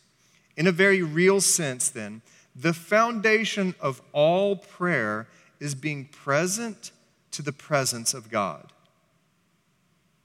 In 0.55 0.67
a 0.67 0.71
very 0.71 1.01
real 1.01 1.41
sense, 1.41 1.89
then, 1.89 2.21
the 2.55 2.73
foundation 2.73 3.75
of 3.79 4.01
all 4.13 4.55
prayer 4.55 5.27
is 5.59 5.75
being 5.75 6.05
present 6.05 6.91
to 7.31 7.41
the 7.41 7.51
presence 7.51 8.13
of 8.13 8.31
God. 8.31 8.71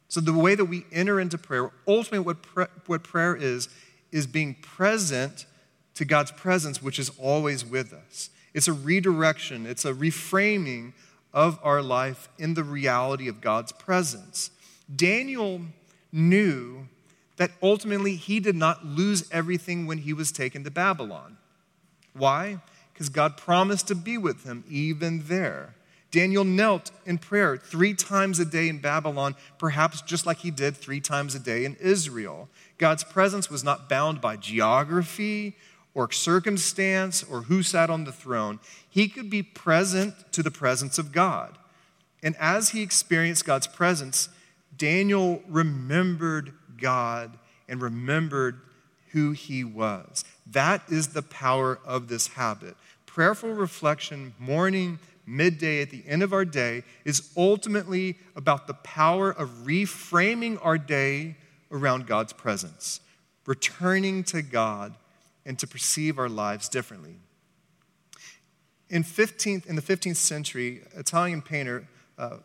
So, 0.09 0.21
the 0.21 0.33
way 0.33 0.55
that 0.55 0.65
we 0.67 0.87
enter 0.93 1.21
into 1.21 1.39
prayer, 1.39 1.71
ultimately, 1.87 2.21
what, 2.21 2.43
pra- 2.43 2.71
what 2.87 3.03
prayer 3.03 3.35
is, 3.35 3.69
is 4.11 4.27
being 4.27 4.55
present 4.55 5.47
to 5.95 6.05
God's 6.05 6.31
presence, 6.31 6.83
which 6.83 6.99
is 6.99 7.11
always 7.19 7.65
with 7.65 7.93
us. 7.93 8.31
It's 8.55 8.69
a 8.69 8.73
redirection, 8.73 9.67
it's 9.67 9.85
a 9.85 9.93
reframing 9.93 10.93
of 11.33 11.59
our 11.63 11.83
life 11.83 12.29
in 12.39 12.55
the 12.55 12.65
reality 12.65 13.29
of 13.29 13.41
God's 13.41 13.73
presence. 13.73 14.51
Daniel 14.95 15.63
knew 16.13 16.89
that 17.43 17.51
ultimately 17.61 18.15
he 18.15 18.39
did 18.39 18.55
not 18.55 18.87
lose 18.87 19.29
everything 19.33 19.85
when 19.85 19.99
he 19.99 20.13
was 20.13 20.31
taken 20.31 20.63
to 20.63 20.71
Babylon. 20.71 21.37
Why? 22.13 22.59
Because 22.93 23.09
God 23.09 23.37
promised 23.37 23.89
to 23.89 23.97
be 23.97 24.17
with 24.17 24.45
him 24.45 24.63
even 24.71 25.25
there. 25.27 25.75
Daniel 26.13 26.45
knelt 26.45 26.93
in 27.05 27.19
prayer 27.19 27.57
three 27.57 27.95
times 27.95 28.39
a 28.39 28.45
day 28.45 28.69
in 28.69 28.79
Babylon, 28.79 29.35
perhaps 29.59 30.03
just 30.03 30.25
like 30.25 30.37
he 30.37 30.53
did 30.53 30.77
three 30.77 31.01
times 31.01 31.35
a 31.35 31.41
day 31.41 31.65
in 31.65 31.75
Israel. 31.81 32.49
God's 32.79 33.03
presence 33.03 33.51
was 33.51 33.65
not 33.65 33.89
bound 33.89 34.21
by 34.21 34.37
geography 34.37 35.57
or 35.95 36.13
circumstance 36.13 37.25
or 37.25 37.43
who 37.43 37.65
sat 37.65 37.91
on 37.91 38.05
the 38.05 38.13
throne. 38.13 38.61
He 38.89 39.09
could 39.09 39.29
be 39.29 39.43
present 39.43 40.15
to 40.31 40.45
the 40.45 40.53
presence 40.53 40.97
of 40.97 41.11
God. 41.11 41.59
And 42.23 42.37
as 42.39 42.69
he 42.69 42.83
experienced 42.83 43.45
God's 43.45 43.67
presence, 43.67 44.29
Daniel 44.77 45.43
remembered 45.49 46.53
God 46.83 47.39
and 47.69 47.81
remembered 47.81 48.61
who 49.13 49.33
he 49.33 49.65
was. 49.65 50.25
That 50.51 50.83
is 50.91 51.09
the 51.09 51.23
power 51.23 51.79
of 51.85 52.09
this 52.09 52.27
habit. 52.29 52.77
Prayerful 53.07 53.53
reflection, 53.53 54.35
morning, 54.39 54.99
midday, 55.27 55.83
at 55.83 55.91
the 55.91 56.03
end 56.07 56.23
of 56.23 56.33
our 56.33 56.45
day, 56.45 56.83
is 57.05 57.31
ultimately 57.37 58.19
about 58.35 58.67
the 58.67 58.75
power 58.75 59.31
of 59.31 59.49
reframing 59.65 60.59
our 60.63 60.79
day 60.79 61.37
around 61.71 62.07
God's 62.07 62.33
presence, 62.33 63.01
returning 63.47 64.25
to 64.25 64.43
God, 64.43 64.95
and 65.45 65.59
to 65.59 65.67
perceive 65.67 66.19
our 66.19 66.29
lives 66.29 66.69
differently. 66.69 67.17
In, 68.89 69.05
15th, 69.05 69.67
in 69.67 69.77
the 69.77 69.83
15th 69.83 70.17
century, 70.17 70.83
Italian 70.97 71.43
painter 71.43 71.87
uh, 72.19 72.37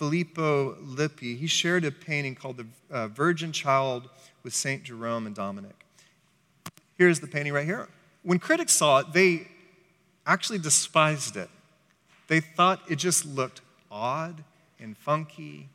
Filippo 0.00 0.78
Lippi, 0.80 1.36
he 1.36 1.46
shared 1.46 1.84
a 1.84 1.90
painting 1.90 2.34
called 2.34 2.56
The 2.56 2.66
uh, 2.90 3.08
Virgin 3.08 3.52
Child 3.52 4.08
with 4.42 4.54
St. 4.54 4.82
Jerome 4.82 5.26
and 5.26 5.36
Dominic. 5.36 5.84
Here's 6.96 7.20
the 7.20 7.26
painting 7.26 7.52
right 7.52 7.66
here. 7.66 7.86
When 8.22 8.38
critics 8.38 8.72
saw 8.72 9.00
it, 9.00 9.12
they 9.12 9.46
actually 10.26 10.58
despised 10.58 11.36
it. 11.36 11.50
They 12.28 12.40
thought 12.40 12.80
it 12.88 12.96
just 12.96 13.26
looked 13.26 13.60
odd 13.90 14.42
and 14.78 14.96
funky. 14.96 15.68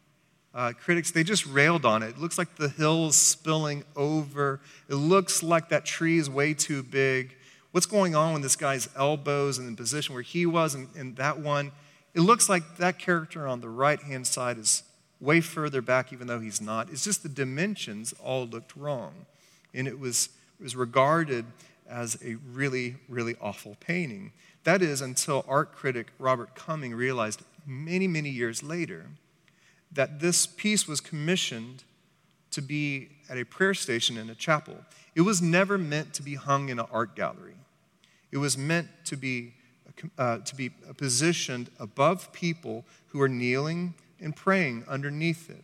Uh, 0.56 0.74
critics, 0.74 1.12
they 1.12 1.24
just 1.24 1.46
railed 1.46 1.86
on 1.86 2.02
it. 2.02 2.08
It 2.08 2.18
looks 2.18 2.40
like 2.40 2.56
the 2.56 2.70
hill's 2.70 3.16
spilling 3.16 3.84
over. 3.96 4.60
It 4.90 4.96
looks 4.96 5.44
like 5.44 5.70
that 5.70 5.86
tree 5.86 6.18
is 6.18 6.32
way 6.32 6.56
too 6.56 6.82
big. 6.82 7.36
What's 7.74 7.86
going 7.86 8.16
on 8.16 8.34
with 8.34 8.42
this 8.42 8.56
guy's 8.56 8.90
elbows 8.98 9.60
and 9.60 9.72
the 9.72 9.78
position 9.80 10.16
where 10.16 10.24
he 10.24 10.48
was 10.48 10.74
and, 10.74 10.88
and 10.98 11.16
that 11.18 11.38
one? 11.38 11.72
It 12.16 12.22
looks 12.22 12.48
like 12.48 12.78
that 12.78 12.98
character 12.98 13.46
on 13.46 13.60
the 13.60 13.70
right 13.70 14.00
hand 14.00 14.26
side 14.26 14.58
is 14.58 14.84
way 15.20 15.42
further 15.42 15.82
back, 15.82 16.14
even 16.14 16.28
though 16.28 16.40
he's 16.40 16.62
not. 16.62 16.90
It's 16.90 17.04
just 17.04 17.24
the 17.24 17.30
dimensions 17.30 18.14
all 18.24 18.48
looked 18.48 18.76
wrong. 18.76 19.26
And 19.74 19.86
it 19.88 20.00
was, 20.00 20.30
it 20.60 20.64
was 20.64 20.78
regarded 20.78 21.46
as 21.90 22.18
a 22.24 22.36
really, 22.54 22.96
really 23.10 23.36
awful 23.42 23.76
painting. 23.82 24.32
That 24.64 24.82
is 24.82 25.02
until 25.02 25.44
art 25.48 25.74
critic 25.74 26.08
Robert 26.18 26.56
Cumming 26.56 26.96
realized 26.96 27.44
many, 27.68 28.08
many 28.08 28.30
years 28.30 28.64
later 28.64 29.08
that 29.92 30.22
this 30.22 30.48
piece 30.48 30.88
was 30.88 31.02
commissioned 31.02 31.84
to 32.52 32.62
be 32.62 33.10
at 33.30 33.38
a 33.38 33.44
prayer 33.44 33.74
station 33.74 34.18
in 34.18 34.30
a 34.30 34.36
chapel. 34.36 34.78
It 35.16 35.22
was 35.22 35.42
never 35.42 35.78
meant 35.78 36.14
to 36.14 36.24
be 36.24 36.36
hung 36.36 36.70
in 36.70 36.80
an 36.80 36.86
art 36.92 37.16
gallery. 37.16 37.58
It 38.32 38.38
was 38.38 38.58
meant 38.58 38.88
to 39.06 39.18
be 39.18 39.54
uh, 40.18 40.40
to 40.40 40.56
be 40.56 40.70
positioned 40.70 41.70
above 41.80 42.32
people 42.32 42.86
who 43.08 43.22
are 43.22 43.30
kneeling 43.30 43.94
and 44.20 44.36
praying 44.36 44.84
underneath 44.88 45.50
it. 45.50 45.64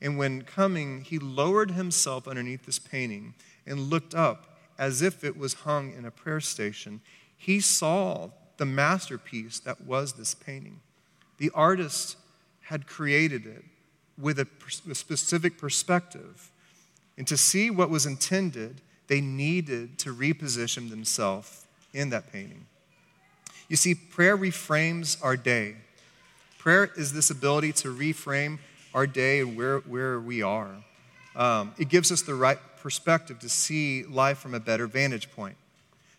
And 0.00 0.16
when 0.16 0.42
Cumming, 0.42 1.02
he 1.02 1.18
lowered 1.18 1.72
himself 1.72 2.26
underneath 2.26 2.64
this 2.64 2.78
painting 2.78 3.34
and 3.66 3.90
looked 3.90 4.14
up 4.14 4.58
as 4.78 5.02
if 5.02 5.22
it 5.24 5.36
was 5.36 5.54
hung 5.54 5.92
in 5.92 6.04
a 6.04 6.10
prayer 6.10 6.40
station. 6.40 7.00
He 7.36 7.60
saw 7.60 8.30
the 8.56 8.64
masterpiece 8.66 9.58
that 9.60 9.82
was 9.82 10.14
this 10.14 10.34
painting. 10.34 10.80
The 11.38 11.50
artist 11.54 12.16
had 12.62 12.86
created 12.86 13.46
it 13.46 13.64
with 14.18 14.38
a, 14.38 14.46
a 14.88 14.94
specific 14.94 15.58
perspective. 15.58 16.50
And 17.18 17.26
to 17.26 17.36
see 17.36 17.70
what 17.70 17.90
was 17.90 18.06
intended, 18.06 18.80
they 19.06 19.20
needed 19.20 19.98
to 20.00 20.14
reposition 20.14 20.88
themselves 20.88 21.66
in 21.92 22.10
that 22.10 22.32
painting. 22.32 22.66
You 23.70 23.76
see, 23.76 23.94
prayer 23.94 24.36
reframes 24.36 25.16
our 25.22 25.36
day. 25.36 25.76
Prayer 26.58 26.90
is 26.96 27.12
this 27.12 27.30
ability 27.30 27.72
to 27.74 27.94
reframe 27.94 28.58
our 28.92 29.06
day 29.06 29.38
and 29.38 29.56
where, 29.56 29.78
where 29.78 30.18
we 30.18 30.42
are. 30.42 30.70
Um, 31.36 31.72
it 31.78 31.88
gives 31.88 32.10
us 32.10 32.22
the 32.22 32.34
right 32.34 32.58
perspective 32.80 33.38
to 33.38 33.48
see 33.48 34.02
life 34.02 34.38
from 34.38 34.54
a 34.54 34.60
better 34.60 34.88
vantage 34.88 35.30
point. 35.30 35.56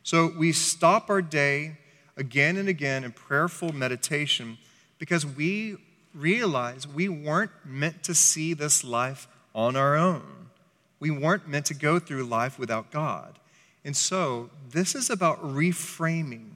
So 0.02 0.32
we 0.38 0.54
stop 0.54 1.10
our 1.10 1.22
day 1.22 1.76
again 2.16 2.56
and 2.56 2.70
again 2.70 3.04
in 3.04 3.12
prayerful 3.12 3.74
meditation 3.74 4.58
because 4.98 5.26
we 5.26 5.76
realize 6.16 6.88
we 6.88 7.10
weren't 7.10 7.52
meant 7.66 8.02
to 8.04 8.16
see 8.16 8.54
this 8.54 8.82
life 8.82 9.28
on 9.54 9.76
our 9.76 9.98
own. 9.98 10.48
We 11.02 11.12
weren't 11.12 11.50
meant 11.50 11.66
to 11.66 11.74
go 11.74 12.00
through 12.00 12.24
life 12.24 12.58
without 12.58 12.92
God. 12.92 13.40
And 13.84 13.98
so 13.98 14.52
this 14.70 14.96
is 14.96 15.10
about 15.10 15.44
reframing 15.44 16.52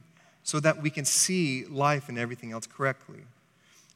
so 0.46 0.60
that 0.60 0.80
we 0.80 0.90
can 0.90 1.04
see 1.04 1.64
life 1.64 2.08
and 2.08 2.16
everything 2.16 2.52
else 2.52 2.68
correctly. 2.68 3.18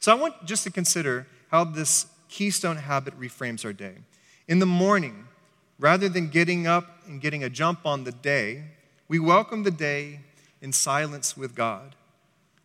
So 0.01 0.11
I 0.11 0.17
want 0.17 0.47
just 0.47 0.65
to 0.65 0.71
consider 0.73 1.29
how 1.49 1.63
this 1.63 2.07
keystone 2.29 2.77
habit 2.77 3.19
reframes 3.21 3.65
our 3.65 3.73
day. 3.73 3.99
In 4.49 4.59
the 4.59 4.67
morning, 4.67 5.29
rather 5.79 6.09
than 6.09 6.29
getting 6.29 6.67
up 6.67 7.07
and 7.07 7.21
getting 7.21 7.45
a 7.45 7.49
jump 7.49 7.87
on 7.87 8.03
the 8.03 8.11
day, 8.11 8.65
we 9.07 9.21
welcome 9.21 9.63
the 9.63 9.71
day 9.71 10.23
in 10.61 10.73
silence 10.73 11.37
with 11.37 11.55
God. 11.55 11.95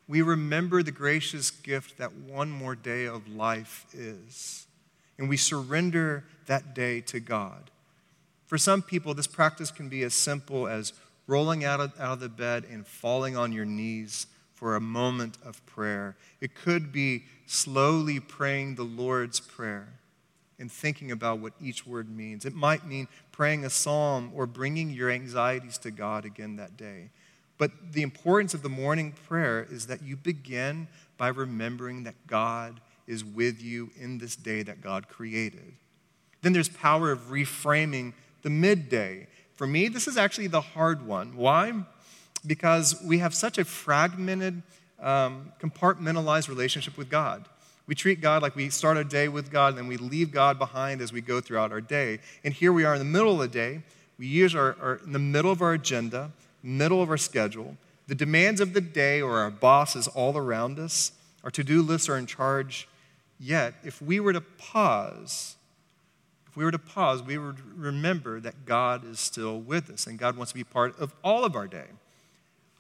We 0.08 0.24
remember 0.24 0.82
the 0.82 0.92
gracious 0.92 1.52
gift 1.52 2.00
that 2.00 2.12
one 2.12 2.50
more 2.50 2.74
day 2.74 3.06
of 3.06 3.28
life 3.28 3.86
is. 3.94 4.66
And 5.20 5.30
we 5.30 5.38
surrender 5.38 6.24
that 6.48 6.74
day 6.74 7.02
to 7.02 7.20
God. 7.20 7.70
For 8.48 8.58
some 8.58 8.82
people, 8.82 9.14
this 9.14 9.28
practice 9.28 9.70
can 9.70 9.90
be 9.90 10.02
as 10.02 10.16
simple 10.16 10.68
as 10.68 10.92
rolling 11.28 11.64
out 11.64 11.80
of, 11.80 12.00
out 12.00 12.14
of 12.14 12.20
the 12.20 12.30
bed 12.30 12.66
and 12.70 12.86
falling 12.86 13.36
on 13.36 13.52
your 13.52 13.66
knees 13.66 14.28
for 14.54 14.76
a 14.76 14.82
moment 14.82 15.38
of 15.46 15.66
prayer. 15.66 16.16
It 16.40 16.56
could 16.56 16.92
be 16.92 17.26
slowly 17.46 18.20
praying 18.20 18.76
the 18.76 18.84
Lord's 18.84 19.40
Prayer 19.40 19.88
and 20.58 20.72
thinking 20.72 21.12
about 21.12 21.40
what 21.40 21.54
each 21.62 21.86
word 21.86 22.10
means. 22.10 22.46
It 22.46 22.54
might 22.54 22.88
mean 22.88 23.08
praying 23.32 23.66
a 23.66 23.70
psalm 23.70 24.32
or 24.34 24.46
bringing 24.46 24.90
your 24.90 25.10
anxieties 25.10 25.78
to 25.80 25.92
God 25.92 26.24
again 26.24 26.56
that 26.56 26.78
day. 26.78 27.10
But 27.58 27.94
the 27.94 28.02
importance 28.02 28.54
of 28.54 28.62
the 28.62 28.70
morning 28.70 29.14
prayer 29.28 29.66
is 29.70 29.88
that 29.88 30.02
you 30.02 30.16
begin 30.16 30.88
by 31.18 31.30
remembering 31.30 32.04
that 32.04 32.16
God 32.28 32.80
is 33.08 33.24
with 33.24 33.62
you 33.62 33.92
in 34.00 34.18
this 34.18 34.36
day 34.36 34.64
that 34.64 34.82
God 34.82 35.08
created. 35.08 35.74
Then 36.42 36.54
there's 36.54 36.70
power 36.70 37.12
of 37.12 37.30
reframing 37.30 38.14
the 38.42 38.50
midday. 38.50 39.28
For 39.56 39.66
me, 39.66 39.88
this 39.88 40.08
is 40.08 40.18
actually 40.18 40.48
the 40.48 40.62
hard 40.62 41.06
one. 41.06 41.36
Why? 41.36 41.74
Because 42.46 43.02
we 43.04 43.20
have 43.20 43.34
such 43.34 43.58
a 43.58 43.66
fragmented, 43.66 44.62
um, 45.00 45.54
compartmentalized 45.60 46.50
relationship 46.50 46.98
with 46.98 47.10
God. 47.10 47.46
We 47.88 47.96
treat 47.96 48.20
God 48.20 48.42
like 48.42 48.56
we 48.56 48.70
start 48.70 48.98
our 48.98 49.04
day 49.04 49.28
with 49.28 49.52
God 49.52 49.70
and 49.70 49.78
then 49.78 49.88
we 49.88 49.98
leave 49.98 50.32
God 50.32 50.58
behind 50.58 51.02
as 51.02 51.14
we 51.14 51.22
go 51.22 51.40
throughout 51.40 51.72
our 51.72 51.82
day. 51.82 52.20
And 52.44 52.54
here 52.54 52.74
we 52.74 52.84
are 52.84 52.94
in 52.94 53.00
the 53.00 53.06
middle 53.06 53.34
of 53.34 53.40
the 53.40 53.48
day. 53.48 53.84
We 54.18 54.28
use 54.28 54.56
our, 54.56 54.76
our 54.82 54.96
in 55.06 55.12
the 55.12 55.20
middle 55.20 55.52
of 55.52 55.62
our 55.62 55.74
agenda, 55.74 56.32
middle 56.64 57.02
of 57.02 57.10
our 57.10 57.18
schedule. 57.18 57.78
The 58.08 58.16
demands 58.16 58.60
of 58.60 58.74
the 58.74 58.82
day 58.82 59.22
or 59.22 59.40
our 59.40 59.52
bosses 59.52 60.08
all 60.08 60.38
around 60.38 60.80
us, 60.80 61.12
our 61.44 61.52
to 61.52 61.64
do 61.64 61.82
lists 61.82 62.10
are 62.10 62.18
in 62.18 62.26
charge. 62.26 62.88
Yet, 63.40 63.76
if 63.84 64.02
we 64.02 64.20
were 64.20 64.34
to 64.34 64.42
pause, 64.42 65.56
if 66.56 66.58
we 66.58 66.64
were 66.64 66.72
to 66.72 66.80
pause, 66.80 67.22
we 67.22 67.38
would 67.38 67.60
remember 67.78 68.40
that 68.40 68.66
God 68.66 69.04
is 69.04 69.20
still 69.20 69.60
with 69.60 69.90
us 69.90 70.08
and 70.08 70.18
God 70.18 70.38
wants 70.38 70.54
to 70.54 70.58
be 70.58 70.64
part 70.64 70.98
of 70.98 71.14
all 71.22 71.44
of 71.44 71.54
our 71.54 71.68
day. 71.68 71.88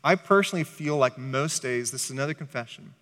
I 0.01 0.15
personally 0.15 0.63
feel 0.63 0.95
like 0.95 1.17
most 1.17 1.61
days, 1.61 1.91
this 1.91 2.05
is 2.05 2.11
another 2.11 2.33
confession 2.33 2.93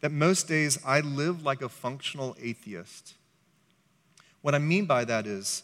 that 0.00 0.10
most 0.10 0.48
days 0.48 0.80
I 0.84 0.98
live 0.98 1.44
like 1.44 1.62
a 1.62 1.68
functional 1.68 2.36
atheist. 2.42 3.14
What 4.42 4.52
I 4.56 4.58
mean 4.58 4.84
by 4.84 5.04
that 5.04 5.28
is, 5.28 5.62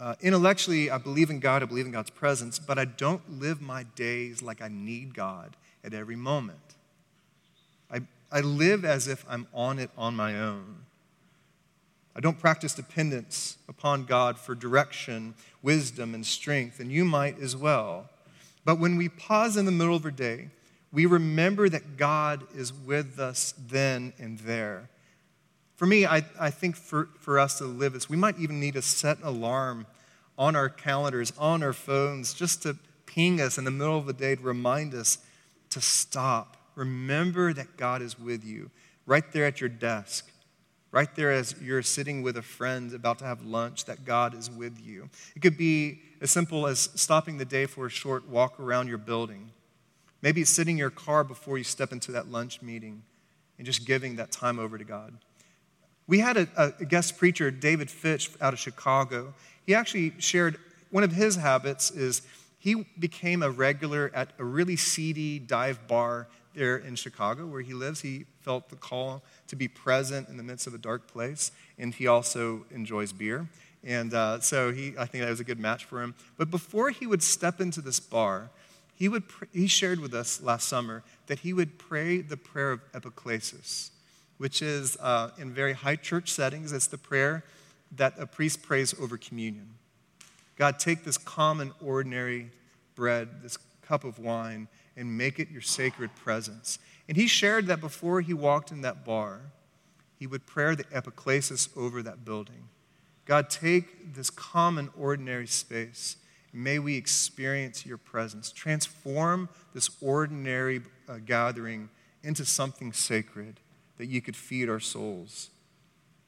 uh, 0.00 0.16
intellectually, 0.20 0.90
I 0.90 0.98
believe 0.98 1.30
in 1.30 1.38
God, 1.38 1.62
I 1.62 1.66
believe 1.66 1.86
in 1.86 1.92
God's 1.92 2.10
presence, 2.10 2.58
but 2.58 2.80
I 2.80 2.86
don't 2.86 3.38
live 3.38 3.60
my 3.60 3.84
days 3.94 4.42
like 4.42 4.60
I 4.60 4.66
need 4.66 5.14
God 5.14 5.56
at 5.84 5.94
every 5.94 6.16
moment. 6.16 6.74
I, 7.88 8.00
I 8.32 8.40
live 8.40 8.84
as 8.84 9.06
if 9.06 9.24
I'm 9.28 9.46
on 9.54 9.78
it 9.78 9.90
on 9.96 10.16
my 10.16 10.40
own. 10.40 10.85
I 12.16 12.20
don't 12.20 12.40
practice 12.40 12.74
dependence 12.74 13.58
upon 13.68 14.06
God 14.06 14.38
for 14.38 14.54
direction, 14.54 15.34
wisdom, 15.62 16.14
and 16.14 16.26
strength, 16.26 16.80
and 16.80 16.90
you 16.90 17.04
might 17.04 17.38
as 17.40 17.54
well. 17.54 18.08
But 18.64 18.80
when 18.80 18.96
we 18.96 19.08
pause 19.08 19.56
in 19.56 19.66
the 19.66 19.72
middle 19.72 19.94
of 19.94 20.04
our 20.04 20.10
day 20.10 20.48
we 20.92 21.04
remember 21.04 21.68
that 21.68 21.98
God 21.98 22.44
is 22.54 22.72
with 22.72 23.18
us 23.18 23.52
then 23.68 24.14
and 24.18 24.38
there. 24.38 24.88
For 25.74 25.84
me, 25.84 26.06
I, 26.06 26.24
I 26.40 26.50
think 26.50 26.74
for, 26.74 27.10
for 27.20 27.38
us 27.38 27.58
to 27.58 27.64
live 27.64 27.92
this, 27.92 28.08
we 28.08 28.16
might 28.16 28.38
even 28.38 28.60
need 28.60 28.74
to 28.74 28.82
set 28.82 29.18
an 29.18 29.24
alarm 29.24 29.86
on 30.38 30.56
our 30.56 30.70
calendars, 30.70 31.34
on 31.38 31.62
our 31.62 31.74
phones, 31.74 32.32
just 32.32 32.62
to 32.62 32.76
ping 33.04 33.42
us 33.42 33.58
in 33.58 33.64
the 33.64 33.70
middle 33.70 33.98
of 33.98 34.06
the 34.06 34.14
day 34.14 34.36
to 34.36 34.42
remind 34.42 34.94
us 34.94 35.18
to 35.68 35.82
stop. 35.82 36.56
Remember 36.76 37.52
that 37.52 37.76
God 37.76 38.00
is 38.00 38.18
with 38.18 38.42
you 38.42 38.70
right 39.04 39.30
there 39.32 39.44
at 39.44 39.60
your 39.60 39.68
desk, 39.68 40.30
right 40.92 41.14
there 41.14 41.32
as 41.32 41.54
you're 41.60 41.82
sitting 41.82 42.22
with 42.22 42.36
a 42.36 42.42
friend 42.42 42.92
about 42.94 43.18
to 43.18 43.24
have 43.24 43.44
lunch, 43.44 43.84
that 43.84 44.04
God 44.04 44.34
is 44.34 44.50
with 44.50 44.80
you. 44.80 45.10
It 45.34 45.42
could 45.42 45.56
be 45.58 46.00
as 46.20 46.30
simple 46.30 46.66
as 46.66 46.88
stopping 46.94 47.38
the 47.38 47.44
day 47.44 47.66
for 47.66 47.86
a 47.86 47.90
short 47.90 48.28
walk 48.28 48.58
around 48.58 48.88
your 48.88 48.98
building 48.98 49.50
Maybe 50.22 50.40
it's 50.40 50.50
sitting 50.50 50.74
in 50.74 50.78
your 50.78 50.90
car 50.90 51.24
before 51.24 51.58
you 51.58 51.62
step 51.64 51.92
into 51.92 52.12
that 52.12 52.30
lunch 52.30 52.62
meeting 52.62 53.02
and 53.58 53.64
just 53.66 53.86
giving 53.86 54.16
that 54.16 54.32
time 54.32 54.58
over 54.58 54.78
to 54.78 54.84
God. 54.84 55.16
We 56.06 56.20
had 56.20 56.36
a, 56.36 56.48
a 56.80 56.84
guest 56.84 57.16
preacher, 57.16 57.50
David 57.50 57.90
Fitch, 57.90 58.30
out 58.40 58.52
of 58.52 58.58
Chicago. 58.58 59.34
He 59.64 59.74
actually 59.74 60.14
shared 60.18 60.58
one 60.90 61.04
of 61.04 61.12
his 61.12 61.36
habits 61.36 61.90
is 61.90 62.22
he 62.58 62.86
became 62.98 63.42
a 63.42 63.50
regular 63.50 64.10
at 64.14 64.30
a 64.38 64.44
really 64.44 64.76
seedy 64.76 65.38
dive 65.38 65.86
bar 65.86 66.28
there 66.54 66.76
in 66.76 66.96
Chicago 66.96 67.46
where 67.46 67.60
he 67.60 67.74
lives. 67.74 68.00
He 68.00 68.24
felt 68.40 68.68
the 68.68 68.76
call 68.76 69.22
to 69.48 69.56
be 69.56 69.68
present 69.68 70.28
in 70.28 70.36
the 70.36 70.42
midst 70.42 70.66
of 70.66 70.74
a 70.74 70.78
dark 70.78 71.10
place, 71.10 71.52
and 71.78 71.94
he 71.94 72.06
also 72.06 72.64
enjoys 72.70 73.12
beer. 73.12 73.48
And 73.84 74.12
uh, 74.12 74.40
so 74.40 74.72
he, 74.72 74.94
I 74.98 75.06
think 75.06 75.22
that 75.22 75.30
was 75.30 75.40
a 75.40 75.44
good 75.44 75.60
match 75.60 75.84
for 75.84 76.02
him. 76.02 76.14
But 76.36 76.50
before 76.50 76.90
he 76.90 77.06
would 77.06 77.22
step 77.22 77.60
into 77.60 77.80
this 77.80 78.00
bar, 78.00 78.50
he, 78.94 79.08
would, 79.08 79.24
he 79.52 79.66
shared 79.66 80.00
with 80.00 80.14
us 80.14 80.42
last 80.42 80.68
summer 80.68 81.04
that 81.26 81.40
he 81.40 81.52
would 81.52 81.78
pray 81.78 82.20
the 82.20 82.36
prayer 82.36 82.72
of 82.72 82.80
epiclesis, 82.92 83.90
which 84.38 84.62
is 84.62 84.96
uh, 85.00 85.30
in 85.38 85.52
very 85.52 85.74
high 85.74 85.96
church 85.96 86.32
settings, 86.32 86.72
it's 86.72 86.86
the 86.86 86.98
prayer 86.98 87.44
that 87.94 88.14
a 88.18 88.26
priest 88.26 88.62
prays 88.62 88.94
over 89.00 89.16
communion. 89.16 89.74
God, 90.56 90.78
take 90.78 91.04
this 91.04 91.18
common, 91.18 91.72
ordinary 91.84 92.50
bread, 92.94 93.42
this 93.42 93.58
cup 93.82 94.04
of 94.04 94.18
wine, 94.18 94.68
and 94.96 95.16
make 95.16 95.38
it 95.38 95.50
your 95.50 95.60
sacred 95.60 96.14
presence. 96.16 96.78
And 97.08 97.16
he 97.16 97.26
shared 97.26 97.66
that 97.66 97.80
before 97.80 98.20
he 98.20 98.34
walked 98.34 98.70
in 98.70 98.82
that 98.82 99.04
bar, 99.04 99.52
he 100.18 100.26
would 100.26 100.46
pray 100.46 100.74
the 100.74 100.84
epiclesis 100.84 101.68
over 101.76 102.02
that 102.02 102.24
building. 102.24 102.68
God, 103.26 103.50
take 103.50 104.14
this 104.14 104.30
common, 104.30 104.90
ordinary 104.96 105.46
space 105.46 106.16
May 106.56 106.78
we 106.78 106.96
experience 106.96 107.84
your 107.84 107.98
presence. 107.98 108.50
Transform 108.50 109.50
this 109.74 109.90
ordinary 110.00 110.80
uh, 111.06 111.18
gathering 111.22 111.90
into 112.22 112.46
something 112.46 112.94
sacred 112.94 113.60
that 113.98 114.06
you 114.06 114.22
could 114.22 114.34
feed 114.34 114.70
our 114.70 114.80
souls. 114.80 115.50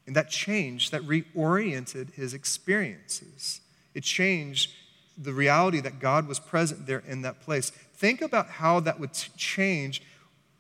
And 0.07 0.15
that 0.17 0.29
changed, 0.29 0.93
that 0.93 1.01
reoriented 1.01 2.13
his 2.13 2.35
experiences. 2.35 3.63
It 3.95 4.03
changed 4.03 4.73
the 5.17 5.33
reality 5.33 5.81
that 5.81 5.99
God 5.99 6.29
was 6.29 6.39
present 6.39 6.87
there 6.87 7.03
in 7.07 7.23
that 7.23 7.41
place. 7.41 7.71
Think 7.71 8.21
about 8.21 8.51
how 8.51 8.81
that 8.81 9.01
would 9.01 9.15
change 9.15 10.03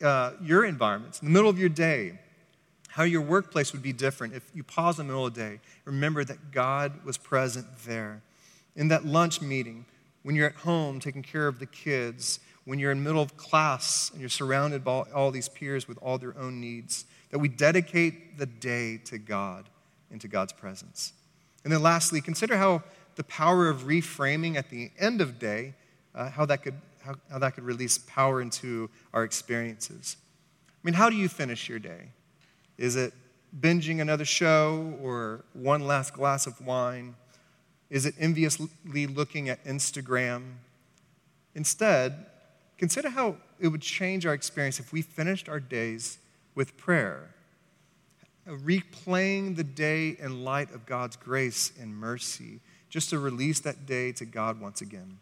uh, 0.02 0.32
your 0.42 0.64
environments 0.64 1.20
in 1.20 1.26
the 1.26 1.32
middle 1.32 1.50
of 1.50 1.58
your 1.58 1.68
day, 1.68 2.18
how 2.88 3.02
your 3.02 3.20
workplace 3.20 3.72
would 3.72 3.82
be 3.82 3.92
different 3.92 4.34
if 4.34 4.50
you 4.54 4.62
pause 4.62 4.98
in 4.98 5.06
the 5.06 5.12
middle 5.12 5.26
of 5.26 5.34
the 5.34 5.40
day. 5.40 5.60
Remember 5.84 6.24
that 6.24 6.50
God 6.50 7.04
was 7.04 7.16
present 7.16 7.66
there 7.84 8.22
in 8.78 8.88
that 8.88 9.04
lunch 9.04 9.42
meeting, 9.42 9.84
when 10.22 10.36
you're 10.36 10.46
at 10.46 10.54
home 10.54 11.00
taking 11.00 11.22
care 11.22 11.48
of 11.48 11.58
the 11.58 11.66
kids, 11.66 12.38
when 12.64 12.78
you're 12.78 12.92
in 12.92 13.02
middle 13.02 13.20
of 13.20 13.36
class 13.36 14.10
and 14.10 14.20
you're 14.20 14.28
surrounded 14.28 14.84
by 14.84 15.02
all 15.14 15.30
these 15.30 15.48
peers 15.48 15.88
with 15.88 15.98
all 16.00 16.16
their 16.16 16.36
own 16.38 16.60
needs, 16.60 17.04
that 17.30 17.38
we 17.38 17.48
dedicate 17.48 18.38
the 18.38 18.46
day 18.46 18.98
to 18.98 19.18
God 19.18 19.68
and 20.10 20.20
to 20.20 20.28
God's 20.28 20.52
presence. 20.52 21.12
And 21.64 21.72
then 21.72 21.82
lastly, 21.82 22.20
consider 22.20 22.56
how 22.56 22.84
the 23.16 23.24
power 23.24 23.68
of 23.68 23.82
reframing 23.82 24.54
at 24.54 24.70
the 24.70 24.90
end 24.98 25.20
of 25.20 25.38
day, 25.38 25.74
uh, 26.14 26.30
how, 26.30 26.46
that 26.46 26.62
could, 26.62 26.74
how, 27.08 27.14
how 27.30 27.38
that 27.38 27.54
could 27.54 27.64
release 27.64 27.96
power 27.96 28.42
into 28.42 28.90
our 29.14 29.24
experiences. 29.24 30.18
I 30.68 30.80
mean, 30.84 30.94
how 30.94 31.08
do 31.08 31.16
you 31.16 31.28
finish 31.28 31.68
your 31.68 31.78
day? 31.78 32.10
Is 32.76 32.96
it 32.96 33.14
binging 33.58 34.00
another 34.00 34.26
show 34.26 34.94
or 35.00 35.44
one 35.54 35.86
last 35.86 36.12
glass 36.12 36.46
of 36.46 36.60
wine? 36.64 37.16
Is 37.88 38.04
it 38.04 38.14
enviously 38.18 39.06
looking 39.06 39.48
at 39.48 39.64
Instagram? 39.64 40.56
Instead, 41.54 42.26
consider 42.76 43.08
how 43.08 43.36
it 43.58 43.68
would 43.68 43.80
change 43.80 44.26
our 44.26 44.34
experience 44.34 44.78
if 44.78 44.92
we 44.92 45.00
finished 45.00 45.48
our 45.48 45.60
days 45.60 46.18
with 46.54 46.76
prayer, 46.76 47.34
replaying 48.46 49.56
the 49.56 49.64
day 49.64 50.10
in 50.20 50.44
light 50.44 50.74
of 50.74 50.84
God's 50.84 51.16
grace 51.16 51.72
and 51.80 51.96
mercy, 51.96 52.60
just 52.90 53.08
to 53.10 53.18
release 53.18 53.60
that 53.60 53.86
day 53.86 54.12
to 54.12 54.26
God 54.26 54.60
once 54.60 54.82
again. 54.82 55.18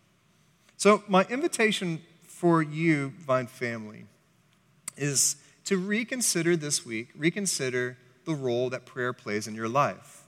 So, 0.78 1.02
my 1.08 1.24
invitation 1.30 2.02
for 2.24 2.62
you, 2.62 3.14
Vine 3.20 3.46
family, 3.46 4.04
is 4.96 5.36
to 5.64 5.78
reconsider 5.78 6.54
this 6.54 6.84
week, 6.84 7.08
reconsider 7.16 7.96
the 8.26 8.34
role 8.34 8.68
that 8.70 8.84
prayer 8.84 9.12
plays 9.12 9.46
in 9.46 9.54
your 9.54 9.68
life. 9.68 10.24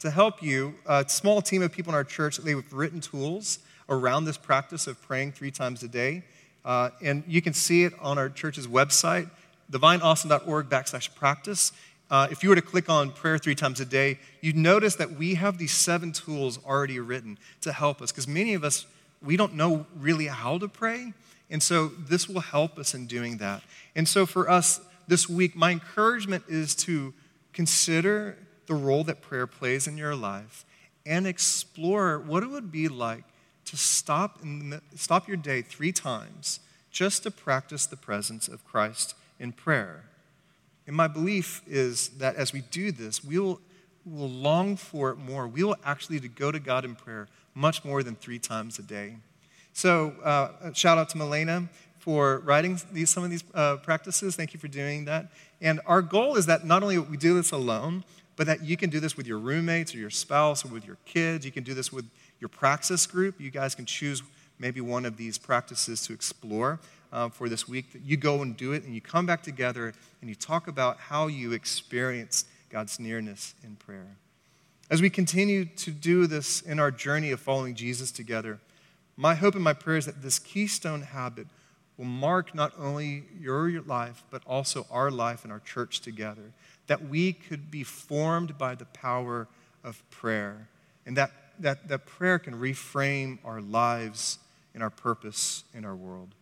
To 0.00 0.10
help 0.10 0.42
you, 0.42 0.74
a 0.86 1.04
small 1.08 1.42
team 1.42 1.62
of 1.62 1.72
people 1.72 1.92
in 1.92 1.94
our 1.94 2.04
church, 2.04 2.38
they've 2.38 2.72
written 2.72 3.00
tools 3.00 3.58
around 3.88 4.24
this 4.24 4.38
practice 4.38 4.86
of 4.86 5.00
praying 5.02 5.32
three 5.32 5.50
times 5.50 5.82
a 5.82 5.88
day. 5.88 6.24
Uh, 6.64 6.90
and 7.02 7.22
you 7.26 7.42
can 7.42 7.52
see 7.52 7.84
it 7.84 7.92
on 8.00 8.16
our 8.16 8.30
church's 8.30 8.66
website, 8.66 9.28
thevineaustin.org 9.70 10.70
backslash 10.70 11.14
practice. 11.14 11.72
Uh, 12.10 12.28
if 12.30 12.42
you 12.42 12.48
were 12.48 12.54
to 12.54 12.62
click 12.62 12.88
on 12.88 13.10
prayer 13.10 13.38
three 13.38 13.54
times 13.54 13.80
a 13.80 13.84
day, 13.84 14.18
you'd 14.40 14.56
notice 14.56 14.94
that 14.96 15.12
we 15.12 15.34
have 15.34 15.58
these 15.58 15.72
seven 15.72 16.12
tools 16.12 16.58
already 16.64 16.98
written 16.98 17.38
to 17.60 17.72
help 17.72 18.00
us 18.00 18.10
because 18.10 18.28
many 18.28 18.54
of 18.54 18.64
us, 18.64 18.86
we 19.24 19.36
don't 19.36 19.54
know 19.54 19.86
really 19.96 20.26
how 20.26 20.58
to 20.58 20.68
pray. 20.68 21.12
And 21.50 21.62
so 21.62 21.88
this 21.88 22.28
will 22.28 22.40
help 22.40 22.78
us 22.78 22.94
in 22.94 23.06
doing 23.06 23.38
that. 23.38 23.62
And 23.94 24.08
so 24.08 24.26
for 24.26 24.50
us 24.50 24.80
this 25.06 25.28
week, 25.28 25.54
my 25.54 25.70
encouragement 25.70 26.44
is 26.48 26.74
to 26.76 27.14
consider 27.52 28.36
the 28.66 28.74
role 28.74 29.04
that 29.04 29.20
prayer 29.20 29.46
plays 29.46 29.86
in 29.86 29.96
your 29.96 30.16
life 30.16 30.64
and 31.06 31.26
explore 31.26 32.18
what 32.18 32.42
it 32.42 32.50
would 32.50 32.72
be 32.72 32.88
like 32.88 33.24
to 33.66 33.76
stop, 33.76 34.40
the, 34.40 34.80
stop 34.94 35.28
your 35.28 35.36
day 35.36 35.62
three 35.62 35.92
times 35.92 36.60
just 36.90 37.22
to 37.24 37.30
practice 37.30 37.86
the 37.86 37.96
presence 37.96 38.48
of 38.48 38.64
Christ 38.64 39.14
in 39.38 39.52
prayer. 39.52 40.04
And 40.86 40.94
my 40.94 41.08
belief 41.08 41.62
is 41.66 42.10
that 42.18 42.36
as 42.36 42.52
we 42.52 42.60
do 42.62 42.92
this, 42.92 43.24
we 43.24 43.38
will, 43.38 43.60
will 44.06 44.28
long 44.28 44.76
for 44.76 45.10
it 45.10 45.16
more. 45.16 45.46
We 45.46 45.64
will 45.64 45.76
actually 45.84 46.20
to 46.20 46.28
go 46.28 46.52
to 46.52 46.58
God 46.58 46.84
in 46.84 46.94
prayer 46.94 47.28
much 47.54 47.84
more 47.84 48.02
than 48.02 48.16
three 48.16 48.38
times 48.38 48.78
a 48.78 48.82
day. 48.82 49.16
So, 49.72 50.14
uh, 50.22 50.72
shout 50.72 50.98
out 50.98 51.08
to 51.10 51.18
Milena 51.18 51.68
for 51.98 52.40
writing 52.40 52.78
these, 52.92 53.10
some 53.10 53.24
of 53.24 53.30
these 53.30 53.44
uh, 53.54 53.76
practices. 53.78 54.36
Thank 54.36 54.52
you 54.52 54.60
for 54.60 54.68
doing 54.68 55.06
that. 55.06 55.32
And 55.60 55.80
our 55.86 56.02
goal 56.02 56.36
is 56.36 56.46
that 56.46 56.64
not 56.64 56.82
only 56.82 56.98
we 56.98 57.16
do 57.16 57.34
this 57.34 57.50
alone, 57.50 58.04
but 58.36 58.46
that 58.46 58.62
you 58.62 58.76
can 58.76 58.90
do 58.90 59.00
this 59.00 59.16
with 59.16 59.26
your 59.26 59.38
roommates 59.38 59.94
or 59.94 59.98
your 59.98 60.10
spouse 60.10 60.64
or 60.64 60.68
with 60.68 60.84
your 60.84 60.98
kids. 61.06 61.46
You 61.46 61.52
can 61.52 61.64
do 61.64 61.74
this 61.74 61.92
with 61.92 62.04
your 62.40 62.48
praxis 62.48 63.06
group. 63.06 63.40
You 63.40 63.50
guys 63.50 63.74
can 63.74 63.86
choose 63.86 64.22
maybe 64.58 64.80
one 64.80 65.04
of 65.04 65.16
these 65.16 65.38
practices 65.38 66.06
to 66.06 66.12
explore 66.12 66.78
uh, 67.12 67.28
for 67.28 67.48
this 67.48 67.68
week. 67.68 67.92
That 67.92 68.02
You 68.02 68.16
go 68.16 68.42
and 68.42 68.56
do 68.56 68.72
it, 68.72 68.84
and 68.84 68.94
you 68.94 69.00
come 69.00 69.24
back 69.24 69.42
together 69.42 69.94
and 70.20 70.28
you 70.28 70.34
talk 70.34 70.68
about 70.68 70.98
how 70.98 71.28
you 71.28 71.52
experience 71.52 72.44
God's 72.74 72.98
nearness 72.98 73.54
in 73.62 73.76
prayer. 73.76 74.16
As 74.90 75.00
we 75.00 75.08
continue 75.08 75.64
to 75.64 75.92
do 75.92 76.26
this 76.26 76.60
in 76.60 76.80
our 76.80 76.90
journey 76.90 77.30
of 77.30 77.38
following 77.38 77.76
Jesus 77.76 78.10
together, 78.10 78.58
my 79.16 79.36
hope 79.36 79.54
and 79.54 79.62
my 79.62 79.74
prayer 79.74 79.96
is 79.96 80.06
that 80.06 80.22
this 80.22 80.40
keystone 80.40 81.02
habit 81.02 81.46
will 81.96 82.04
mark 82.04 82.52
not 82.52 82.72
only 82.76 83.26
your 83.38 83.80
life, 83.82 84.24
but 84.28 84.42
also 84.44 84.88
our 84.90 85.08
life 85.12 85.44
and 85.44 85.52
our 85.52 85.60
church 85.60 86.00
together. 86.00 86.50
That 86.88 87.08
we 87.08 87.32
could 87.32 87.70
be 87.70 87.84
formed 87.84 88.58
by 88.58 88.74
the 88.74 88.86
power 88.86 89.46
of 89.84 90.02
prayer, 90.10 90.66
and 91.06 91.16
that, 91.16 91.30
that, 91.60 91.86
that 91.86 92.06
prayer 92.06 92.40
can 92.40 92.54
reframe 92.54 93.38
our 93.44 93.60
lives 93.60 94.40
and 94.74 94.82
our 94.82 94.90
purpose 94.90 95.62
in 95.74 95.84
our 95.84 95.94
world. 95.94 96.34